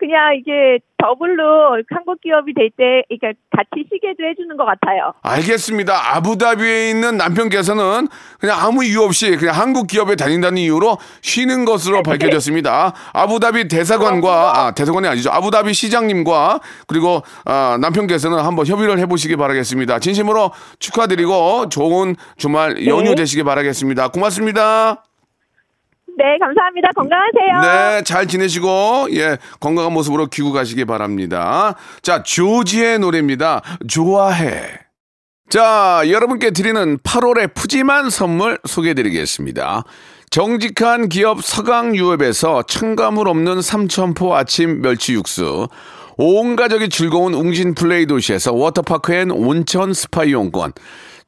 그냥 0.00 0.34
이게 0.34 0.78
더블로 0.96 1.82
한국 1.90 2.20
기업이 2.20 2.54
될 2.54 2.70
때, 2.70 3.04
그러니까 3.08 3.38
같이 3.50 3.86
쉬게도 3.90 4.24
해주는 4.28 4.56
것 4.56 4.64
같아요. 4.64 5.12
알겠습니다. 5.22 6.16
아부다비에 6.16 6.90
있는 6.90 7.16
남편께서는 7.18 8.08
그냥 8.38 8.58
아무 8.58 8.82
이유 8.84 9.02
없이 9.02 9.36
그냥 9.36 9.54
한국 9.54 9.86
기업에 9.86 10.16
다닌다는 10.16 10.58
이유로 10.58 10.96
쉬는 11.20 11.66
것으로 11.66 12.02
밝혀졌습니다. 12.02 12.94
아부다비 13.12 13.68
대사관과 13.68 14.58
아, 14.58 14.70
대사관이 14.72 15.06
아니죠. 15.06 15.30
아부다비 15.30 15.74
시장님과 15.74 16.60
그리고 16.86 17.22
아, 17.44 17.78
남편께서는 17.80 18.38
한번 18.38 18.66
협의를 18.66 18.98
해보시기 19.00 19.36
바라겠습니다. 19.36 19.98
진심으로 19.98 20.50
축하드리고 20.78 21.68
좋은 21.68 22.16
주말 22.36 22.86
연휴 22.86 23.14
되시기 23.14 23.42
바라겠습니다. 23.42 24.08
고맙습니다. 24.08 25.09
네, 26.20 26.36
감사합니다. 26.38 26.90
건강하세요. 26.94 27.60
네, 27.62 28.02
잘 28.04 28.26
지내시고, 28.26 29.08
예, 29.12 29.38
건강한 29.58 29.94
모습으로 29.94 30.26
귀국 30.26 30.52
가시기 30.52 30.84
바랍니다. 30.84 31.74
자, 32.02 32.22
조지의 32.22 32.98
노래입니다. 32.98 33.62
좋아해. 33.88 34.64
자, 35.48 36.02
여러분께 36.06 36.50
드리는 36.50 36.98
8월의 36.98 37.54
푸짐한 37.54 38.10
선물 38.10 38.58
소개해 38.66 38.92
드리겠습니다. 38.92 39.84
정직한 40.28 41.08
기업 41.08 41.42
서강유업에서 41.42 42.64
첨가물 42.64 43.26
없는 43.26 43.62
삼천포 43.62 44.36
아침 44.36 44.82
멸치 44.82 45.14
육수. 45.14 45.68
온 46.18 46.54
가족이 46.54 46.90
즐거운 46.90 47.32
웅진 47.32 47.74
플레이 47.74 48.04
도시에서 48.04 48.52
워터파크 48.52 49.14
and 49.14 49.30
온천 49.30 49.94
스파 49.94 50.24
이용권. 50.24 50.72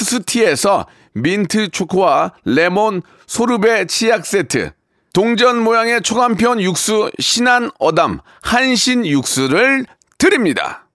투스티에서 0.00 0.86
민트 1.12 1.70
초코와 1.70 2.32
레몬 2.44 3.02
소르베 3.26 3.86
치약 3.86 4.24
세트, 4.24 4.72
동전 5.12 5.62
모양의 5.62 6.00
초간편 6.02 6.60
육수 6.60 7.10
신한 7.18 7.70
어담 7.78 8.20
한신 8.40 9.04
육수를 9.04 9.84
드립니다. 10.16 10.86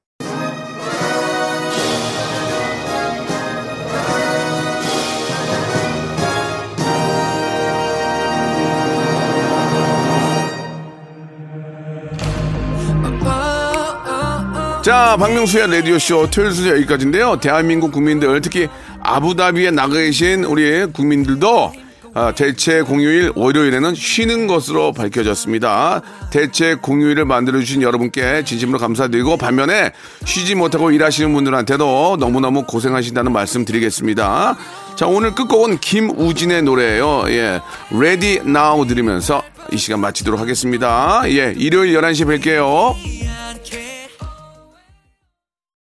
자, 14.81 15.17
박명수의 15.17 15.71
라디오쇼 15.77 16.29
토요일 16.29 16.51
순서 16.51 16.69
여기까지인데요. 16.69 17.39
대한민국 17.39 17.91
국민들, 17.91 18.39
특히 18.39 18.69
아부다비에 19.05 19.71
나가 19.71 19.95
계신 19.95 20.43
우리 20.43 20.85
국민들도 20.85 21.73
아, 22.17 22.31
대체 22.31 22.81
공휴일 22.81 23.33
월요일에는 23.35 23.93
쉬는 23.93 24.47
것으로 24.47 24.93
밝혀졌습니다. 24.93 26.01
대체 26.31 26.75
공휴일을 26.75 27.25
만들어주신 27.25 27.81
여러분께 27.81 28.45
진심으로 28.45 28.79
감사드리고 28.79 29.35
반면에 29.35 29.91
쉬지 30.23 30.55
못하고 30.55 30.91
일하시는 30.91 31.33
분들한테도 31.33 32.15
너무너무 32.17 32.63
고생하신다는 32.63 33.33
말씀 33.33 33.65
드리겠습니다. 33.65 34.55
자, 34.95 35.07
오늘 35.07 35.35
끝곡은 35.35 35.79
김우진의 35.79 36.63
노래예요. 36.63 37.25
예. 37.27 37.59
Ready 37.91 38.47
Now 38.47 38.87
들으면서 38.87 39.43
이 39.73 39.77
시간 39.77 39.99
마치도록 39.99 40.39
하겠습니다. 40.39 41.23
예. 41.25 41.53
일요일 41.57 41.99
11시에 41.99 42.39
뵐게요. 42.39 43.24